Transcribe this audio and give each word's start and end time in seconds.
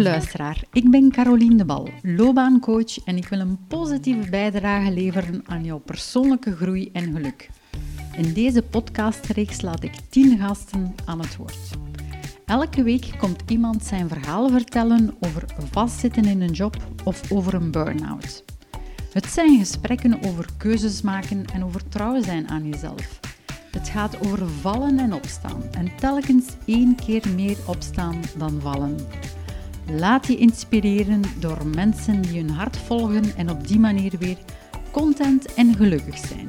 Luisteraar, 0.00 0.62
ik 0.72 0.90
ben 0.90 1.10
Caroline 1.10 1.54
de 1.54 1.64
Bal, 1.64 1.88
loopbaancoach 2.02 3.04
en 3.04 3.16
ik 3.16 3.28
wil 3.28 3.40
een 3.40 3.58
positieve 3.68 4.30
bijdrage 4.30 4.92
leveren 4.92 5.42
aan 5.46 5.64
jouw 5.64 5.78
persoonlijke 5.78 6.56
groei 6.56 6.90
en 6.92 7.12
geluk. 7.12 7.50
In 8.16 8.32
deze 8.32 8.62
podcastreeks 8.62 9.60
laat 9.60 9.82
ik 9.82 9.92
10 10.08 10.38
gasten 10.38 10.94
aan 11.04 11.20
het 11.20 11.36
woord. 11.36 11.70
Elke 12.46 12.82
week 12.82 13.10
komt 13.18 13.42
iemand 13.46 13.84
zijn 13.84 14.08
verhaal 14.08 14.48
vertellen 14.48 15.14
over 15.20 15.44
vastzitten 15.70 16.24
in 16.24 16.40
een 16.40 16.52
job 16.52 16.76
of 17.04 17.32
over 17.32 17.54
een 17.54 17.70
burn-out. 17.70 18.44
Het 19.12 19.26
zijn 19.26 19.58
gesprekken 19.58 20.22
over 20.22 20.46
keuzes 20.56 21.02
maken 21.02 21.44
en 21.54 21.64
over 21.64 21.88
trouw 21.88 22.22
zijn 22.22 22.48
aan 22.48 22.68
jezelf. 22.68 23.20
Het 23.70 23.88
gaat 23.88 24.26
over 24.26 24.48
vallen 24.48 24.98
en 24.98 25.12
opstaan 25.12 25.62
en 25.70 25.96
telkens 25.96 26.46
één 26.64 26.94
keer 26.94 27.28
meer 27.34 27.56
opstaan 27.66 28.20
dan 28.38 28.60
vallen. 28.60 28.96
Laat 29.90 30.26
je 30.26 30.36
inspireren 30.36 31.22
door 31.38 31.66
mensen 31.66 32.22
die 32.22 32.40
hun 32.40 32.50
hart 32.50 32.76
volgen 32.76 33.36
en 33.36 33.50
op 33.50 33.66
die 33.68 33.78
manier 33.78 34.18
weer 34.18 34.38
content 34.90 35.54
en 35.54 35.74
gelukkig 35.74 36.18
zijn. 36.18 36.46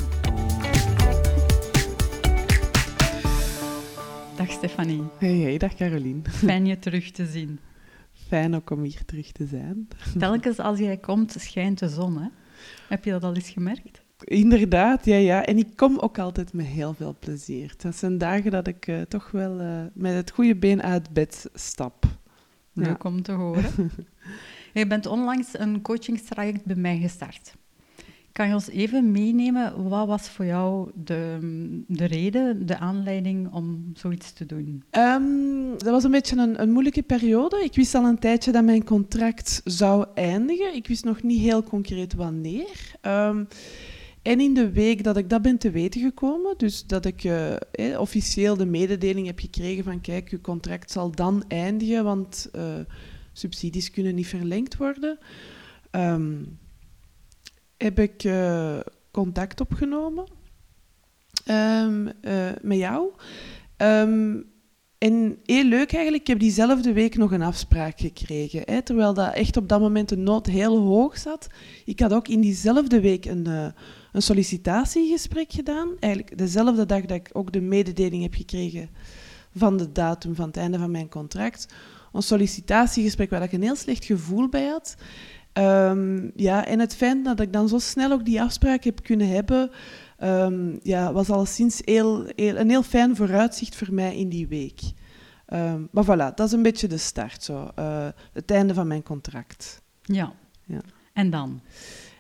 Dag 4.36 4.52
Stefanie. 4.52 5.04
Hey, 5.18 5.38
hey, 5.38 5.58
dag 5.58 5.76
Caroline. 5.76 6.22
Fijn 6.30 6.66
je 6.66 6.80
terug 6.80 7.12
te 7.12 7.26
zien. 7.26 7.60
Fijn 8.28 8.56
ook 8.56 8.70
om 8.70 8.82
hier 8.82 9.06
terug 9.06 9.32
te 9.32 9.46
zijn. 9.46 9.88
Telkens 10.18 10.60
als 10.60 10.80
jij 10.80 10.98
komt, 10.98 11.36
schijnt 11.40 11.80
de 11.80 11.90
zon. 11.90 12.18
Hè? 12.18 12.28
Heb 12.88 13.06
je 13.06 13.12
dat 13.12 13.24
al 13.24 13.36
eens 13.36 13.50
gemerkt? 13.50 14.02
Inderdaad, 14.24 15.06
ja, 15.06 15.16
ja. 15.16 15.46
En 15.46 15.58
ik 15.58 15.68
kom 15.76 16.00
ook 16.00 16.20
altijd 16.20 16.54
met 16.54 16.66
heel 16.66 16.94
veel 16.94 17.16
plezier. 17.20 17.74
Dat 17.78 17.96
zijn 17.96 18.18
dagen 18.18 18.52
dat 18.52 18.68
ik 18.68 18.88
uh, 18.88 19.02
toch 19.02 19.32
wel 19.32 19.62
uh, 19.62 19.82
met 19.94 20.14
het 20.14 20.32
goede 20.32 20.56
been 20.56 20.84
uit 20.84 21.10
bed 21.10 21.50
stap. 21.54 22.06
Leuk 22.74 23.04
ja. 23.04 23.10
om 23.10 23.22
te 23.22 23.32
horen. 23.32 23.72
je 24.74 24.88
bent 24.88 25.06
onlangs 25.06 25.60
een 25.60 25.82
coachingstraject 25.82 26.66
bij 26.66 26.76
mij 26.76 26.98
gestart. 26.98 27.54
Kan 28.34 28.48
je 28.48 28.54
ons 28.54 28.70
even 28.70 29.12
meenemen, 29.12 29.90
wat 29.90 30.08
was 30.08 30.30
voor 30.30 30.46
jou 30.46 30.92
de, 30.96 31.38
de 31.88 32.06
reden, 32.06 32.66
de 32.66 32.78
aanleiding 32.78 33.52
om 33.52 33.92
zoiets 33.94 34.32
te 34.32 34.46
doen? 34.46 34.84
Um, 34.92 35.78
dat 35.78 35.90
was 35.90 36.04
een 36.04 36.12
beetje 36.12 36.38
een, 36.38 36.62
een, 36.62 36.72
moeilijke 36.72 37.02
periode. 37.02 37.64
Ik 37.64 37.76
wist 37.76 37.96
al 37.96 38.06
een 38.06 38.20
tijdje 38.20 38.52
dat 38.52 38.64
mijn 38.64 38.84
contract 38.84 39.62
zou 39.64 40.06
eindigen. 40.14 40.76
Ik 40.76 40.88
wist 40.88 41.04
nog 41.04 41.24
niet 41.24 41.42
heel 41.42 41.64
concreet 41.64 42.14
wanneer. 42.14 42.96
Um, 43.02 43.48
en 44.24 44.40
in 44.40 44.54
de 44.54 44.72
week 44.72 45.04
dat 45.04 45.18
ik 45.18 45.30
dat 45.30 45.42
ben 45.42 45.58
te 45.58 45.72
weten 45.72 46.02
gekomen, 46.02 46.58
dus 46.58 46.86
dat 46.86 47.06
ik 47.06 47.24
eh, 47.24 48.00
officieel 48.00 48.58
de 48.58 48.66
mededeling 48.66 49.28
heb 49.28 49.40
gekregen 49.40 49.84
van 49.84 50.02
kijk, 50.02 50.30
uw 50.30 50.42
contract 50.42 50.92
zal 50.92 51.12
dan 51.12 51.44
eindigen, 51.48 52.04
want 52.04 52.50
uh, 52.56 52.76
subsidies 53.34 53.92
kunnen 53.92 54.16
niet 54.16 54.28
verlengd 54.28 54.78
worden, 54.78 55.20
um, 55.92 56.60
heb 57.78 58.00
ik 58.00 58.24
uh, 58.24 58.80
contact 59.12 59.62
opgenomen 59.62 60.26
um, 61.50 62.04
met 62.62 62.78
jou. 62.78 63.12
Um, 63.78 64.53
en 65.04 65.38
heel 65.46 65.64
leuk 65.64 65.94
eigenlijk, 65.94 66.22
ik 66.22 66.28
heb 66.28 66.40
diezelfde 66.40 66.94
week 66.94 67.18
nog 67.18 67.32
een 67.32 67.42
afspraak 67.42 68.00
gekregen. 68.00 68.62
Hè, 68.66 68.82
terwijl 68.82 69.14
dat 69.14 69.34
echt 69.34 69.58
op 69.58 69.70
dat 69.70 69.80
moment 69.80 70.10
de 70.10 70.18
nood 70.18 70.46
heel 70.46 70.78
hoog 70.78 71.18
zat. 71.18 71.48
Ik 71.86 72.00
had 72.00 72.14
ook 72.14 72.28
in 72.28 72.42
diezelfde 72.42 73.02
week 73.02 73.26
een, 73.26 73.48
uh, 73.48 73.66
een 74.12 74.22
sollicitatiegesprek 74.22 75.54
gedaan. 75.54 75.90
Eigenlijk 76.00 76.38
dezelfde 76.38 76.86
dag 76.86 77.02
dat 77.02 77.18
ik 77.18 77.30
ook 77.34 77.52
de 77.52 77.62
mededeling 77.62 78.24
heb 78.24 78.34
gekregen 78.34 78.90
van 79.56 79.78
de 79.78 79.92
datum 79.92 80.36
van 80.36 80.48
het 80.48 80.58
einde 80.58 80.80
van 80.80 80.92
mijn 80.92 81.10
contract. 81.10 81.68
Een 82.14 82.22
sollicitatiegesprek 82.22 83.30
waar 83.30 83.44
ik 83.44 83.52
een 83.52 83.62
heel 83.62 83.76
slecht 83.76 84.06
gevoel 84.06 84.50
bij 84.50 84.66
had. 84.66 84.96
Um, 85.54 86.32
ja, 86.36 86.66
en 86.66 86.80
het 86.80 86.96
feit 86.96 87.26
dat 87.26 87.40
ik 87.40 87.54
dan 87.54 87.70
zo 87.70 87.78
snel 87.80 88.12
ook 88.12 88.26
die 88.26 88.42
afspraak 88.42 88.84
heb 88.84 89.04
kunnen 89.04 89.28
hebben, 89.30 89.70
um, 90.24 90.80
ja, 90.84 91.14
was 91.14 91.30
al 91.30 91.46
sinds 91.46 91.82
heel, 91.86 92.26
heel, 92.36 92.56
een 92.56 92.70
heel 92.70 92.84
fijn 92.84 93.16
vooruitzicht 93.16 93.76
voor 93.76 93.94
mij 93.94 94.18
in 94.18 94.30
die 94.30 94.48
week. 94.48 94.82
Um, 95.54 95.88
maar 95.92 96.06
voilà, 96.06 96.36
dat 96.36 96.48
is 96.48 96.52
een 96.52 96.62
beetje 96.62 96.88
de 96.88 96.98
start, 96.98 97.44
zo. 97.44 97.70
Uh, 97.80 98.08
het 98.34 98.52
einde 98.52 98.74
van 98.74 98.88
mijn 98.88 99.04
contract. 99.04 99.82
Ja. 100.02 100.34
ja. 100.64 100.82
En 101.14 101.30
dan? 101.30 101.62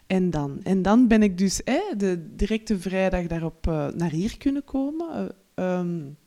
En 0.08 0.30
dan? 0.30 0.60
En 0.64 0.82
dan 0.82 1.08
ben 1.08 1.24
ik 1.24 1.38
dus 1.38 1.64
eh, 1.64 1.76
de 1.98 2.36
directe 2.36 2.80
vrijdag 2.80 3.28
daarop 3.28 3.68
uh, 3.68 3.88
naar 3.88 4.10
hier 4.10 4.38
kunnen 4.38 4.64
komen. 4.64 5.32
Uh, 5.56 5.80
um, 5.80 6.18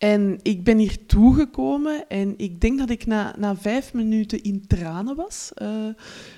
en 0.00 0.38
ik 0.42 0.64
ben 0.64 0.78
hier 0.78 1.06
toegekomen 1.06 2.08
en 2.08 2.34
ik 2.36 2.60
denk 2.60 2.78
dat 2.78 2.90
ik 2.90 3.06
na, 3.06 3.34
na 3.38 3.56
vijf 3.56 3.94
minuten 3.94 4.42
in 4.42 4.66
tranen 4.66 5.16
was. 5.16 5.50
Uh, 5.62 5.88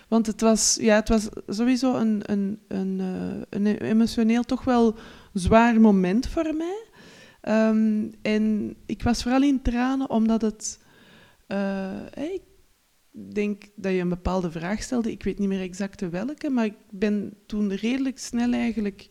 want 0.09 0.27
het 0.27 0.41
was, 0.41 0.79
ja, 0.81 0.95
het 0.95 1.09
was 1.09 1.29
sowieso 1.47 1.97
een, 1.97 2.21
een, 2.23 2.59
een, 2.69 2.99
uh, 2.99 3.43
een 3.49 3.67
emotioneel 3.67 4.43
toch 4.43 4.65
wel 4.65 4.97
zwaar 5.33 5.81
moment 5.81 6.29
voor 6.29 6.55
mij. 6.57 6.85
Um, 7.69 8.11
en 8.23 8.75
ik 8.87 9.03
was 9.03 9.23
vooral 9.23 9.43
in 9.43 9.63
tranen 9.63 10.11
omdat 10.11 10.43
het... 10.43 10.81
Uh, 11.49 11.93
ik 12.15 12.43
denk 13.11 13.65
dat 13.77 13.93
je 13.93 13.99
een 13.99 14.09
bepaalde 14.09 14.51
vraag 14.51 14.83
stelde. 14.83 15.11
Ik 15.11 15.23
weet 15.23 15.39
niet 15.39 15.49
meer 15.49 15.63
exact 15.63 16.11
welke, 16.11 16.51
maar 16.51 16.65
ik 16.65 16.77
ben 16.91 17.35
toen 17.47 17.75
redelijk 17.75 18.19
snel 18.19 18.53
eigenlijk... 18.53 19.09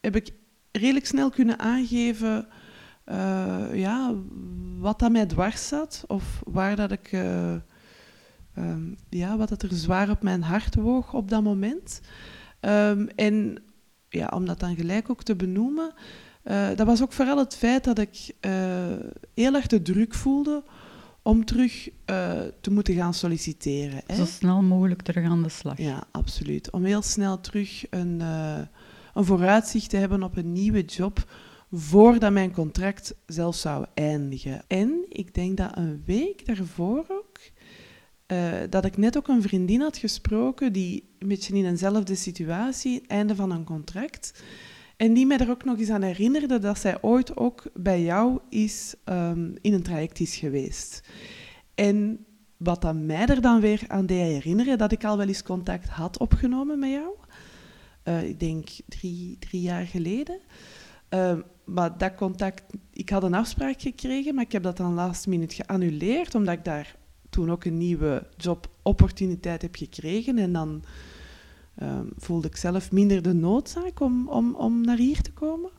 Heb 0.00 0.16
ik 0.16 0.30
redelijk 0.72 1.06
snel 1.06 1.30
kunnen 1.30 1.58
aangeven 1.58 2.48
uh, 3.10 3.64
ja, 3.72 4.14
wat 4.78 4.98
dat 4.98 5.12
mij 5.12 5.26
dwars 5.26 5.68
zat 5.68 6.04
of 6.06 6.42
waar 6.44 6.76
dat 6.76 6.90
ik, 6.92 7.12
uh, 7.12 7.54
um, 8.58 8.96
ja, 9.08 9.36
wat 9.36 9.48
dat 9.48 9.62
er 9.62 9.74
zwaar 9.74 10.10
op 10.10 10.22
mijn 10.22 10.42
hart 10.42 10.74
woog 10.74 11.12
op 11.12 11.28
dat 11.28 11.42
moment. 11.42 12.00
Um, 12.60 13.08
en 13.08 13.62
ja, 14.08 14.26
om 14.34 14.46
dat 14.46 14.60
dan 14.60 14.76
gelijk 14.76 15.10
ook 15.10 15.22
te 15.22 15.36
benoemen, 15.36 15.92
uh, 16.44 16.68
dat 16.76 16.86
was 16.86 17.02
ook 17.02 17.12
vooral 17.12 17.38
het 17.38 17.56
feit 17.56 17.84
dat 17.84 17.98
ik 17.98 18.34
heel 19.34 19.54
erg 19.54 19.66
de 19.66 19.82
druk 19.82 20.14
voelde 20.14 20.62
om 21.22 21.44
terug 21.44 21.88
te 22.60 22.70
moeten 22.70 22.94
gaan 22.94 23.14
solliciteren. 23.14 24.00
Hè. 24.06 24.14
Zo 24.14 24.24
snel 24.24 24.62
mogelijk 24.62 25.02
terug 25.02 25.24
aan 25.24 25.42
de 25.42 25.48
slag. 25.48 25.78
Ja, 25.78 26.04
absoluut. 26.10 26.70
Om 26.70 26.84
heel 26.84 27.02
snel 27.02 27.40
terug 27.40 27.84
een, 27.90 28.20
een 29.14 29.24
vooruitzicht 29.24 29.90
te 29.90 29.96
hebben 29.96 30.22
op 30.22 30.36
een 30.36 30.52
nieuwe 30.52 30.84
job 30.84 31.24
voordat 31.78 32.32
mijn 32.32 32.52
contract 32.52 33.14
zelf 33.26 33.56
zou 33.56 33.86
eindigen. 33.94 34.62
En 34.66 35.04
ik 35.08 35.34
denk 35.34 35.56
dat 35.56 35.76
een 35.76 36.02
week 36.04 36.46
daarvoor 36.46 37.04
ook, 37.08 37.38
uh, 38.26 38.52
dat 38.70 38.84
ik 38.84 38.96
net 38.96 39.16
ook 39.16 39.28
een 39.28 39.42
vriendin 39.42 39.80
had 39.80 39.96
gesproken 39.96 40.72
die 40.72 41.08
een 41.18 41.28
beetje 41.28 41.54
in 41.54 41.66
eenzelfde 41.66 42.14
situatie, 42.14 43.02
einde 43.06 43.34
van 43.34 43.50
een 43.50 43.64
contract, 43.64 44.42
en 44.96 45.12
die 45.14 45.26
mij 45.26 45.38
er 45.38 45.50
ook 45.50 45.64
nog 45.64 45.78
eens 45.78 45.90
aan 45.90 46.02
herinnerde 46.02 46.58
dat 46.58 46.78
zij 46.78 47.02
ooit 47.02 47.36
ook 47.36 47.62
bij 47.74 48.02
jou 48.02 48.38
is, 48.48 48.94
um, 49.04 49.54
in 49.60 49.72
een 49.72 49.82
traject 49.82 50.20
is 50.20 50.36
geweest. 50.36 51.08
En 51.74 52.26
wat 52.56 52.82
dat 52.82 52.94
mij 52.94 53.26
er 53.26 53.40
dan 53.40 53.60
weer 53.60 53.82
aan 53.88 54.06
deed 54.06 54.32
herinneren, 54.32 54.78
dat 54.78 54.92
ik 54.92 55.04
al 55.04 55.16
wel 55.16 55.26
eens 55.26 55.42
contact 55.42 55.88
had 55.88 56.18
opgenomen 56.18 56.78
met 56.78 56.90
jou. 56.90 57.14
Uh, 58.04 58.28
ik 58.28 58.40
denk 58.40 58.68
drie, 58.88 59.38
drie 59.38 59.60
jaar 59.60 59.86
geleden. 59.86 60.40
Uh, 61.10 61.38
maar 61.66 61.98
dat 61.98 62.14
contact, 62.14 62.62
ik 62.92 63.08
had 63.08 63.22
een 63.22 63.34
afspraak 63.34 63.80
gekregen, 63.80 64.34
maar 64.34 64.44
ik 64.44 64.52
heb 64.52 64.62
dat 64.62 64.76
dan 64.76 64.94
last 64.94 65.26
minute 65.26 65.54
geannuleerd, 65.54 66.34
omdat 66.34 66.54
ik 66.54 66.64
daar 66.64 66.96
toen 67.30 67.50
ook 67.50 67.64
een 67.64 67.78
nieuwe 67.78 68.26
jobopportuniteit 68.36 69.62
heb 69.62 69.76
gekregen. 69.76 70.38
En 70.38 70.52
dan 70.52 70.82
um, 71.82 72.12
voelde 72.16 72.48
ik 72.48 72.56
zelf 72.56 72.92
minder 72.92 73.22
de 73.22 73.32
noodzaak 73.32 74.00
om, 74.00 74.28
om, 74.28 74.54
om 74.54 74.80
naar 74.80 74.96
hier 74.96 75.20
te 75.20 75.32
komen. 75.32 75.70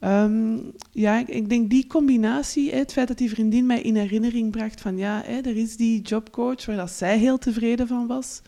Um, 0.00 0.72
ja, 0.90 1.26
ik, 1.26 1.48
denk 1.48 1.70
die 1.70 1.86
combinatie, 1.86 2.74
het 2.74 2.92
feit 2.92 3.08
dat 3.08 3.18
die 3.18 3.30
vriendin 3.30 3.66
mij 3.66 3.82
in 3.82 3.96
herinnering 3.96 4.50
bracht 4.50 4.80
van 4.80 4.96
ja, 4.96 5.26
er 5.26 5.56
is 5.56 5.76
die 5.76 6.02
jobcoach 6.02 6.66
waar 6.66 6.76
dat 6.76 6.90
zij 6.90 7.18
heel 7.18 7.38
tevreden 7.38 7.86
van 7.86 8.06
was. 8.06 8.42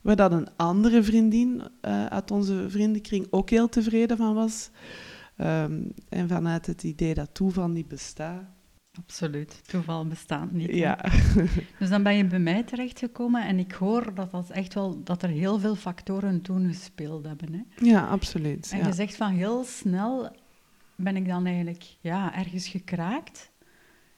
Waar 0.00 0.16
dat 0.16 0.32
een 0.32 0.48
andere 0.56 1.02
vriendin 1.02 1.62
uh, 1.82 2.06
uit 2.06 2.30
onze 2.30 2.64
vriendenkring 2.68 3.26
ook 3.30 3.50
heel 3.50 3.68
tevreden 3.68 4.16
van 4.16 4.34
was. 4.34 4.70
Um, 5.42 5.92
en 6.08 6.28
vanuit 6.28 6.66
het 6.66 6.82
idee 6.82 7.14
dat 7.14 7.34
toeval 7.34 7.68
niet 7.68 7.88
bestaat. 7.88 8.44
Absoluut, 8.98 9.68
toeval 9.68 10.06
bestaat 10.06 10.52
niet. 10.52 10.70
Ja. 10.70 10.98
Dus 11.78 11.88
dan 11.88 12.02
ben 12.02 12.16
je 12.16 12.24
bij 12.24 12.38
mij 12.38 12.62
terechtgekomen 12.62 13.46
en 13.46 13.58
ik 13.58 13.72
hoor 13.72 14.14
dat, 14.14 14.30
dat, 14.30 14.50
echt 14.50 14.74
wel, 14.74 15.02
dat 15.02 15.22
er 15.22 15.28
heel 15.28 15.58
veel 15.58 15.74
factoren 15.74 16.42
toen 16.42 16.66
gespeeld 16.66 17.26
hebben. 17.26 17.52
Hè? 17.52 17.86
Ja, 17.86 18.06
absoluut. 18.06 18.70
En 18.72 18.78
ja. 18.78 18.86
je 18.86 18.92
zegt 18.92 19.16
van 19.16 19.32
heel 19.32 19.64
snel 19.64 20.36
ben 20.96 21.16
ik 21.16 21.26
dan 21.26 21.46
eigenlijk 21.46 21.84
ja, 22.00 22.34
ergens 22.34 22.68
gekraakt 22.68 23.50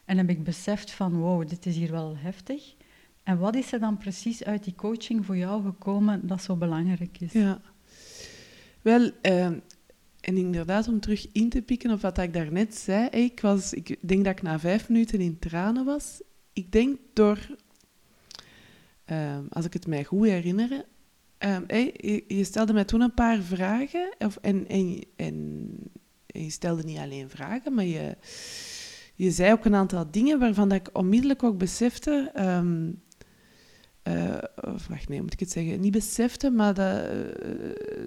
en 0.05 0.17
heb 0.17 0.29
ik 0.29 0.43
beseft 0.43 0.91
van 0.91 1.13
wow, 1.13 1.47
dit 1.47 1.65
is 1.65 1.75
hier 1.75 1.91
wel 1.91 2.17
heftig. 2.17 2.75
En 3.23 3.37
wat 3.37 3.55
is 3.55 3.73
er 3.73 3.79
dan 3.79 3.97
precies 3.97 4.43
uit 4.43 4.63
die 4.63 4.75
coaching 4.75 5.25
voor 5.25 5.37
jou 5.37 5.63
gekomen 5.63 6.27
dat 6.27 6.41
zo 6.41 6.55
belangrijk 6.55 7.19
is? 7.19 7.31
Ja. 7.31 7.61
Wel, 8.81 9.11
uh, 9.21 9.51
en 10.25 10.37
inderdaad, 10.37 10.87
om 10.87 10.99
terug 10.99 11.27
in 11.31 11.49
te 11.49 11.61
pikken 11.61 11.91
op 11.91 12.01
wat 12.01 12.17
ik 12.17 12.33
daarnet 12.33 12.75
zei, 12.75 13.07
ik, 13.09 13.39
was, 13.39 13.73
ik 13.73 13.97
denk 14.01 14.23
dat 14.23 14.33
ik 14.33 14.41
na 14.41 14.59
vijf 14.59 14.89
minuten 14.89 15.19
in 15.19 15.39
tranen 15.39 15.85
was. 15.85 16.21
Ik 16.53 16.71
denk 16.71 16.99
door 17.13 17.55
ehm, 19.05 19.43
als 19.49 19.65
ik 19.65 19.73
het 19.73 19.87
mij 19.87 20.03
goed 20.03 20.27
herinner, 20.27 20.85
ehm, 21.37 21.63
je, 22.27 22.43
stelde 22.43 22.73
mij 22.73 22.85
toen 22.85 23.01
een 23.01 23.13
paar 23.13 23.41
vragen. 23.41 24.15
Of, 24.17 24.37
en, 24.41 24.67
en, 24.67 25.05
en, 25.15 25.69
je 26.25 26.49
stelde 26.49 26.83
niet 26.83 26.97
alleen 26.97 27.29
vragen, 27.29 27.73
maar 27.73 27.85
je, 27.85 28.17
je 29.15 29.31
zei 29.31 29.51
ook 29.51 29.65
een 29.65 29.75
aantal 29.75 30.11
dingen 30.11 30.39
waarvan 30.39 30.69
dat 30.69 30.77
ik 30.77 30.97
onmiddellijk 30.97 31.43
ook 31.43 31.57
besefte. 31.57 32.31
Um, 32.39 33.03
uh, 34.07 34.37
wacht, 34.89 35.09
nee, 35.09 35.21
moet 35.21 35.33
ik 35.33 35.39
het 35.39 35.51
zeggen? 35.51 35.79
Niet 35.79 35.91
besefte, 35.91 36.49
maar 36.49 36.73
dat, 36.73 37.03
uh, 37.03 37.19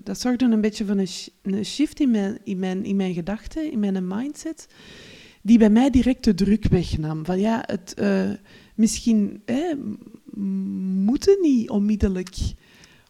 dat 0.04 0.20
zorgde 0.20 0.44
een 0.44 0.60
beetje 0.60 0.84
voor 0.84 0.96
een, 0.96 1.08
een 1.42 1.64
shift 1.64 2.00
in 2.00 2.10
mijn, 2.10 2.38
in, 2.44 2.58
mijn, 2.58 2.84
in 2.84 2.96
mijn 2.96 3.14
gedachten, 3.14 3.72
in 3.72 3.78
mijn 3.78 4.06
mindset, 4.06 4.66
die 5.42 5.58
bij 5.58 5.70
mij 5.70 5.90
direct 5.90 6.24
de 6.24 6.34
druk 6.34 6.64
wegnam. 6.64 7.24
Van 7.24 7.40
ja, 7.40 7.62
het, 7.66 7.94
uh, 7.98 8.30
misschien 8.74 9.42
hè, 9.44 9.74
moeten 11.04 11.38
niet 11.40 11.70
onmiddellijk 11.70 12.36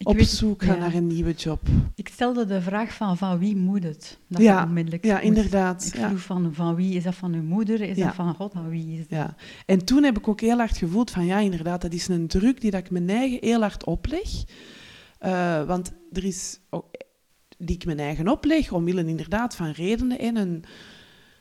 op 0.02 0.16
weet, 0.16 0.28
zoek 0.28 0.62
gaan 0.62 0.78
naar 0.78 0.94
een 0.94 1.06
nieuwe 1.06 1.32
job. 1.32 1.60
Ik 1.94 2.08
stelde 2.08 2.44
de 2.44 2.60
vraag 2.60 2.92
van 2.92 3.16
van 3.16 3.38
wie 3.38 3.56
moet 3.56 3.82
het? 3.82 4.18
Dat 4.26 4.42
ja, 4.42 4.64
onmiddellijk 4.64 5.04
ja 5.04 5.20
inderdaad. 5.20 5.84
Ik 5.94 6.00
vroeg 6.00 6.20
van 6.20 6.54
van 6.54 6.74
wie 6.74 6.94
is 6.94 7.02
dat 7.02 7.14
van 7.14 7.34
uw 7.34 7.42
moeder? 7.42 7.80
Is 7.80 7.96
dat 7.96 8.14
van 8.14 8.34
God? 8.34 8.52
Van 8.52 8.68
wie 8.68 8.92
is 8.92 8.98
dat? 8.98 9.18
Ja. 9.18 9.34
En 9.66 9.84
toen 9.84 10.02
heb 10.02 10.18
ik 10.18 10.28
ook 10.28 10.40
heel 10.40 10.56
hard 10.56 10.76
gevoeld 10.76 11.10
van 11.10 11.26
ja, 11.26 11.38
inderdaad, 11.38 11.82
dat 11.82 11.92
is 11.92 12.08
een 12.08 12.26
druk 12.26 12.60
die 12.60 12.70
dat 12.70 12.80
ik 12.80 12.90
mijn 12.90 13.10
eigen 13.10 13.38
heel 13.40 13.60
hard 13.60 13.84
opleg. 13.84 14.44
Uh, 15.20 15.64
want 15.64 15.92
er 16.12 16.24
is 16.24 16.60
ook, 16.70 16.86
die 17.58 17.74
ik 17.74 17.84
mijn 17.84 17.98
eigen 17.98 18.28
opleg, 18.28 18.72
omwille 18.72 19.06
inderdaad 19.06 19.56
van 19.56 19.70
redenen. 19.70 20.18
En 20.18 20.36
een 20.36 20.64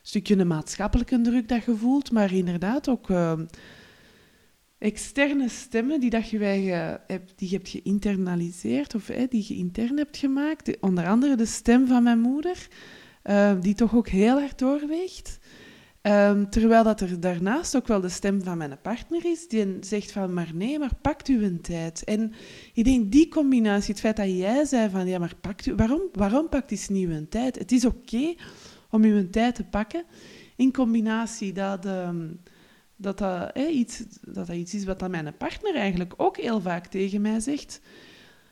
stukje 0.01 0.37
een 0.37 0.47
maatschappelijke 0.47 1.21
druk 1.21 1.47
dat 1.47 1.63
je 1.63 1.75
voelt, 1.75 2.11
maar 2.11 2.33
inderdaad 2.33 2.89
ook... 2.89 3.09
Uh, 3.09 3.33
externe 4.79 5.49
stemmen 5.49 5.99
die, 5.99 6.09
dat 6.09 6.29
je, 6.29 6.37
hebt, 7.07 7.33
die 7.35 7.49
je 7.49 7.55
hebt 7.55 7.69
geïnternaliseerd 7.69 8.95
of 8.95 9.07
hè, 9.07 9.25
die 9.29 9.45
je 9.47 9.55
intern 9.55 9.97
hebt 9.97 10.17
gemaakt. 10.17 10.79
onder 10.79 11.07
andere 11.07 11.35
de 11.35 11.45
stem 11.45 11.87
van 11.87 12.03
mijn 12.03 12.19
moeder, 12.19 12.67
uh, 13.23 13.61
die 13.61 13.75
toch 13.75 13.95
ook 13.95 14.07
heel 14.07 14.39
hard 14.39 14.59
doorweegt. 14.59 15.39
Um, 16.01 16.49
terwijl 16.49 16.83
dat 16.83 17.01
er 17.01 17.19
daarnaast 17.19 17.75
ook 17.75 17.87
wel 17.87 18.01
de 18.01 18.09
stem 18.09 18.43
van 18.43 18.57
mijn 18.57 18.81
partner 18.81 19.25
is, 19.25 19.47
die 19.47 19.77
zegt 19.79 20.11
van, 20.11 20.33
maar 20.33 20.49
nee, 20.53 20.79
maar 20.79 20.95
pakt 21.01 21.27
u 21.27 21.43
een 21.43 21.61
tijd. 21.61 22.03
En 22.03 22.33
ik 22.73 22.83
denk, 22.83 23.11
die 23.11 23.27
combinatie, 23.27 23.91
het 23.91 23.99
feit 23.99 24.15
dat 24.15 24.37
jij 24.37 24.65
zei 24.65 24.89
van, 24.89 25.07
ja, 25.07 25.19
maar 25.19 25.35
pakt 25.41 25.65
u, 25.65 25.75
waarom, 25.75 26.01
waarom 26.11 26.49
pakt 26.49 26.69
die 26.69 26.79
nieuw 26.87 27.09
een 27.09 27.29
tijd? 27.29 27.57
Het 27.57 27.71
is 27.71 27.85
oké 27.85 28.35
om 28.89 29.03
u 29.03 29.15
een 29.15 29.31
tijd 29.31 29.55
te 29.55 29.63
pakken, 29.63 30.03
in 30.55 30.73
combinatie 30.73 31.53
dat... 31.53 31.85
Um, 31.85 32.39
dat 32.97 33.17
dat, 33.17 33.57
iets, 33.57 34.03
dat 34.21 34.47
dat 34.47 34.55
iets 34.55 34.73
is 34.73 34.83
wat 34.83 35.09
mijn 35.09 35.37
partner 35.37 35.75
eigenlijk 35.75 36.13
ook 36.17 36.37
heel 36.37 36.61
vaak 36.61 36.87
tegen 36.87 37.21
mij 37.21 37.39
zegt. 37.39 37.81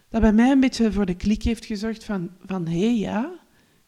Dat 0.09 0.21
bij 0.21 0.33
mij 0.33 0.51
een 0.51 0.59
beetje 0.59 0.92
voor 0.92 1.06
de 1.06 1.15
klik 1.15 1.44
heeft 1.44 1.65
gezorgd 1.65 2.03
van, 2.03 2.30
van 2.45 2.68
hé 2.68 2.86
ja, 2.86 3.39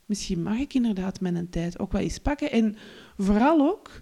misschien 0.06 0.44
mag 0.44 0.58
ik 0.58 0.74
inderdaad 0.74 1.22
mijn 1.22 1.50
tijd 1.50 1.80
ook 1.80 1.92
wel 1.92 2.02
eens 2.02 2.20
pakken. 2.20 2.52
En 2.52 2.76
vooral 3.18 3.70
ook, 3.70 4.02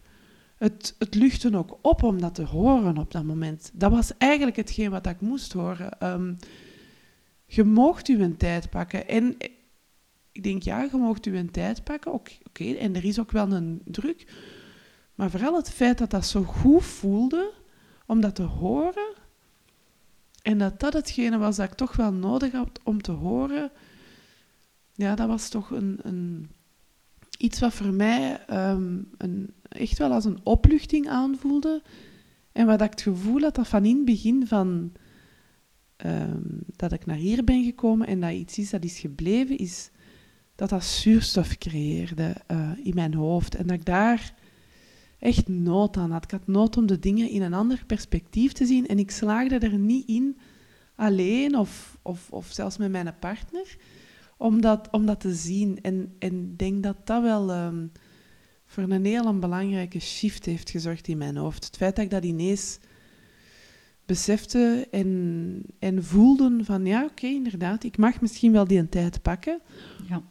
het, 0.58 0.96
het 1.00 1.16
luchten 1.16 1.56
ook 1.56 1.78
op 1.82 2.04
om 2.04 2.22
dat 2.22 2.36
te 2.36 2.44
horen 2.44 2.98
op 2.98 3.12
dat 3.12 3.24
moment. 3.24 3.72
Dat 3.74 3.92
was 3.92 4.12
eigenlijk 4.18 4.56
hetgeen 4.58 4.90
wat 4.90 5.08
ik 5.08 5.22
moest 5.22 5.54
horen. 5.54 6.12
Um, 6.12 6.38
je 7.46 7.64
mocht 7.64 8.08
u 8.08 8.22
een 8.22 8.38
tijd 8.38 8.70
pakken. 8.70 9.08
En 9.08 9.36
ik 10.32 10.44
denk, 10.44 10.64
ja, 10.64 10.82
je 10.82 10.98
mocht 10.98 11.26
u 11.26 11.38
een 11.38 11.52
tijd 11.52 11.84
pakken. 11.84 12.14
Oké, 12.14 12.74
en 12.74 12.96
er 12.96 13.06
is 13.06 13.20
ook 13.20 13.32
wel 13.32 13.52
een 13.52 13.82
druk. 13.86 14.26
Maar 15.16 15.30
vooral 15.30 15.56
het 15.56 15.70
feit 15.70 15.98
dat 15.98 16.10
dat 16.10 16.26
zo 16.26 16.44
goed 16.44 16.84
voelde 16.84 17.54
om 18.06 18.22
dat 18.22 18.36
te 18.36 18.44
horen. 18.44 19.14
En 20.42 20.58
dat 20.58 20.80
dat 20.80 20.94
hetgene 20.94 21.38
was 21.38 21.56
dat 21.56 21.70
ik 21.72 21.78
toch 21.78 21.96
wel 21.96 22.14
nodig 22.14 22.52
had 22.52 22.80
om 22.84 23.02
te 23.02 23.12
horen. 23.12 23.72
Ja, 24.94 25.16
dat 25.16 25.28
was 25.28 25.50
toch 25.50 25.70
een, 25.70 26.00
een 26.02 26.50
iets 27.38 27.60
wat 27.60 27.74
voor 27.74 27.94
mij 27.94 28.46
ehm, 28.48 28.98
een, 29.18 29.54
echt 29.70 29.98
wel 29.98 30.12
als 30.12 30.26
een 30.26 30.40
opluchting 30.44 31.10
aanvoelde. 31.10 31.82
En 32.52 32.66
wat 32.66 32.82
ik 32.82 32.90
het 32.90 33.02
gevoel 33.02 33.42
had 33.42 33.56
dat 33.56 33.68
van 33.68 33.86
in 33.86 33.96
het 33.96 34.06
begin 34.06 34.48
van 34.48 34.92
ehm, 35.96 36.42
dat 36.76 36.92
ik 36.92 37.06
naar 37.06 37.16
hier 37.16 37.44
ben 37.44 37.64
gekomen 37.64 38.08
en 38.08 38.20
dat 38.20 38.32
iets 38.32 38.58
is 38.58 38.70
dat 38.70 38.84
is 38.84 39.00
gebleven, 39.00 39.58
is 39.58 39.90
dat 40.56 40.70
dat 40.70 40.84
zuurstof 40.84 41.58
creëerde 41.58 42.36
uh, 42.52 42.72
in 42.84 42.96
mijn 42.96 43.14
hoofd. 43.14 43.56
En 43.56 43.68
dat 43.68 43.78
ik 43.78 43.86
daar 43.86 44.34
echt 45.26 45.48
nood 45.48 45.98
aan 45.98 46.12
had. 46.12 46.24
Ik 46.24 46.32
had 46.32 46.48
nood 46.48 46.78
om 46.78 46.86
de 46.86 47.00
dingen 47.00 47.30
in 47.30 47.42
een 47.42 47.54
ander 47.54 47.84
perspectief 47.86 48.52
te 48.52 48.66
zien 48.66 48.88
en 48.88 49.00
ik 49.00 49.12
slaagde 49.12 49.58
er 49.58 49.78
niet 49.78 50.08
in, 50.08 50.38
alleen 50.96 51.58
of, 51.58 51.98
of, 52.02 52.32
of 52.32 52.48
zelfs 52.52 52.78
met 52.78 52.92
mijn 52.92 53.16
partner, 53.20 53.78
om 54.38 54.62
dat, 54.62 54.88
om 54.92 55.06
dat 55.06 55.20
te 55.20 55.34
zien. 55.34 55.82
En 55.82 56.16
ik 56.20 56.58
denk 56.58 56.84
dat 56.84 57.08
dat 57.08 57.22
wel 57.22 57.66
um, 57.66 57.92
voor 58.66 58.84
een 58.84 59.06
heel 59.06 59.40
belangrijke 59.40 60.00
shift 60.00 60.46
heeft 60.46 60.70
gezorgd 60.70 61.08
in 61.08 61.18
mijn 61.18 61.38
hoofd. 61.38 61.66
Het 61.66 61.78
feit 61.78 61.96
dat 61.96 62.06
ik 62.06 62.12
dat 62.12 62.24
ineens 62.24 62.80
besefte 64.06 64.88
en, 64.92 65.62
en 65.80 66.04
voelde 66.04 66.60
van 66.64 66.86
ja, 66.86 67.04
oké, 67.04 67.28
inderdaad, 67.28 67.84
ik 67.84 67.98
mag 67.98 68.22
misschien 68.22 68.52
wel 68.52 68.68
die 68.68 68.80
een 68.80 68.90
tijd 68.90 69.22
pakken. 69.22 69.62
Ja. 70.08 70.22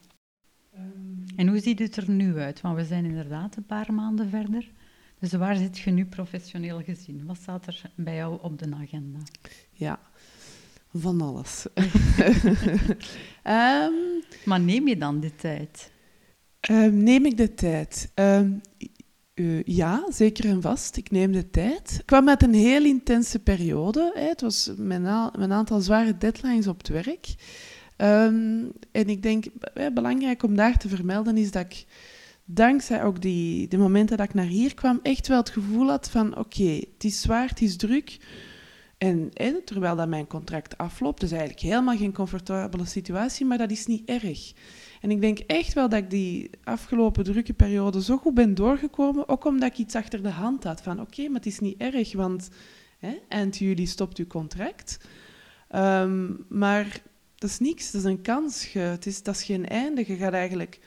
En 1.36 1.48
hoe 1.48 1.60
ziet 1.60 1.78
het 1.78 1.96
er 1.96 2.10
nu 2.10 2.38
uit? 2.38 2.60
Want 2.60 2.76
we 2.76 2.84
zijn 2.84 3.04
inderdaad 3.04 3.56
een 3.56 3.66
paar 3.66 3.92
maanden 3.92 4.28
verder. 4.28 4.72
Dus 5.24 5.32
waar 5.32 5.56
zit 5.56 5.78
je 5.78 5.90
nu 5.90 6.04
professioneel 6.04 6.82
gezien? 6.82 7.26
Wat 7.26 7.36
staat 7.36 7.66
er 7.66 7.82
bij 7.94 8.14
jou 8.14 8.38
op 8.42 8.58
de 8.58 8.74
agenda? 8.82 9.18
Ja, 9.72 10.00
van 10.92 11.20
alles. 11.20 11.66
um, 13.44 14.22
maar 14.48 14.60
neem 14.60 14.88
je 14.88 14.96
dan 14.96 15.20
de 15.20 15.34
tijd? 15.34 15.90
Um, 16.70 17.02
neem 17.02 17.24
ik 17.24 17.36
de 17.36 17.54
tijd? 17.54 18.12
Um, 18.14 18.60
uh, 19.34 19.62
ja, 19.62 20.06
zeker 20.10 20.44
en 20.44 20.62
vast. 20.62 20.96
Ik 20.96 21.10
neem 21.10 21.32
de 21.32 21.50
tijd. 21.50 21.96
Ik 21.98 22.06
kwam 22.06 22.24
met 22.24 22.42
een 22.42 22.54
heel 22.54 22.84
intense 22.84 23.38
periode. 23.38 24.12
Hè. 24.14 24.28
Het 24.28 24.40
was 24.40 24.70
mijn, 24.76 25.06
aantal 25.52 25.80
zware 25.80 26.18
deadlines 26.18 26.66
op 26.66 26.78
het 26.78 26.88
werk. 26.88 27.34
en 27.96 29.08
ik 29.08 29.22
denk, 29.22 29.44
belangrijk 29.94 30.42
om 30.42 30.56
daar 30.56 30.78
te 30.78 30.88
vermelden 30.88 31.36
is 31.36 31.50
dat 31.50 31.64
ik 31.64 31.86
dankzij 32.44 33.04
ook 33.04 33.22
die, 33.22 33.68
de 33.68 33.78
momenten 33.78 34.16
dat 34.16 34.28
ik 34.28 34.34
naar 34.34 34.44
hier 34.44 34.74
kwam, 34.74 35.00
echt 35.02 35.28
wel 35.28 35.38
het 35.38 35.50
gevoel 35.50 35.88
had 35.88 36.10
van 36.10 36.38
oké, 36.38 36.80
het 36.94 37.04
is 37.04 37.20
zwaar, 37.20 37.48
het 37.48 37.60
is 37.60 37.76
druk. 37.76 38.18
En, 38.98 39.30
terwijl 39.64 39.96
dat 39.96 40.08
mijn 40.08 40.26
contract 40.26 40.78
afloopt, 40.78 41.20
dus 41.20 41.30
eigenlijk 41.30 41.60
helemaal 41.60 41.96
geen 41.96 42.12
comfortabele 42.12 42.84
situatie, 42.84 43.46
maar 43.46 43.58
dat 43.58 43.70
is 43.70 43.86
niet 43.86 44.08
erg. 44.08 44.52
En 45.00 45.10
ik 45.10 45.20
denk 45.20 45.38
echt 45.38 45.72
wel 45.72 45.88
dat 45.88 45.98
ik 45.98 46.10
die 46.10 46.50
afgelopen 46.64 47.24
drukke 47.24 47.52
periode 47.52 48.02
zo 48.02 48.16
goed 48.16 48.34
ben 48.34 48.54
doorgekomen, 48.54 49.28
ook 49.28 49.44
omdat 49.44 49.70
ik 49.72 49.78
iets 49.78 49.94
achter 49.94 50.22
de 50.22 50.30
hand 50.30 50.64
had 50.64 50.82
van 50.82 51.00
oké, 51.00 51.22
maar 51.22 51.36
het 51.36 51.46
is 51.46 51.58
niet 51.58 51.80
erg, 51.80 52.12
want 52.12 52.48
hè, 52.98 53.18
eind 53.28 53.56
juli 53.56 53.86
stopt 53.86 54.18
uw 54.18 54.26
contract. 54.26 54.98
Ehm, 55.68 56.32
maar 56.48 57.02
dat 57.34 57.50
is 57.50 57.58
niks, 57.58 57.90
dat 57.90 58.00
is 58.00 58.06
een 58.06 58.22
kans. 58.22 58.72
het 58.72 59.06
is, 59.06 59.22
dat 59.22 59.34
is 59.34 59.42
geen 59.42 59.66
einde. 59.68 60.04
Je 60.06 60.16
gaat 60.16 60.32
eigenlijk 60.32 60.80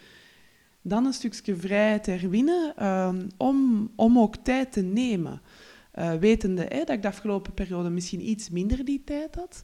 dan 0.88 1.06
een 1.06 1.14
stukje 1.14 1.56
vrijheid 1.56 2.06
herwinnen 2.06 2.86
um, 2.88 3.28
om, 3.38 3.90
om 3.96 4.20
ook 4.20 4.36
tijd 4.36 4.72
te 4.72 4.82
nemen. 4.82 5.42
Uh, 5.96 6.14
wetende 6.14 6.66
hè, 6.70 6.78
dat 6.78 6.90
ik 6.90 7.02
de 7.02 7.08
afgelopen 7.08 7.54
periode 7.54 7.90
misschien 7.90 8.30
iets 8.30 8.50
minder 8.50 8.86
die 8.86 9.02
tijd 9.06 9.36
had. 9.36 9.64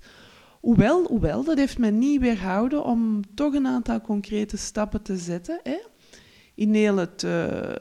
Hoewel, 0.61 1.07
hoewel, 1.07 1.43
dat 1.43 1.57
heeft 1.57 1.77
mij 1.77 1.91
niet 1.91 2.21
weerhouden 2.21 2.83
om 2.83 3.21
toch 3.35 3.53
een 3.53 3.67
aantal 3.67 4.01
concrete 4.01 4.57
stappen 4.57 5.01
te 5.01 5.17
zetten. 5.17 5.59
Hè. 5.63 5.77
In 6.55 6.73
heel 6.73 6.97
het, 6.97 7.23
uh, 7.23 7.71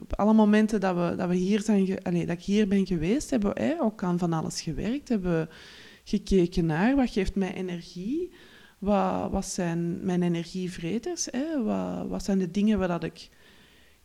op 0.00 0.16
alle 0.16 0.32
momenten 0.32 0.80
dat, 0.80 0.94
we, 0.94 1.16
dat, 1.16 1.28
we 1.28 1.34
hier 1.34 1.60
zijn 1.60 1.86
dat 2.02 2.30
ik 2.30 2.42
hier 2.42 2.68
ben 2.68 2.86
geweest, 2.86 3.30
hebben 3.30 3.54
we 3.54 3.60
hè, 3.60 3.80
ook 3.80 4.02
aan 4.02 4.18
van 4.18 4.32
alles 4.32 4.60
gewerkt. 4.60 5.08
Hebben 5.08 5.40
we 5.40 5.48
gekeken 6.04 6.66
naar 6.66 6.96
wat 6.96 7.10
geeft 7.10 7.34
mij 7.34 7.54
energie 7.54 8.30
wat, 8.84 9.30
wat 9.30 9.46
zijn 9.46 10.04
mijn 10.04 10.22
energievreters? 10.22 11.28
Hè? 11.30 11.62
Wat, 11.62 12.08
wat 12.08 12.24
zijn 12.24 12.38
de 12.38 12.50
dingen 12.50 12.78
waar 12.78 12.88
dat 12.88 13.04
ik 13.04 13.28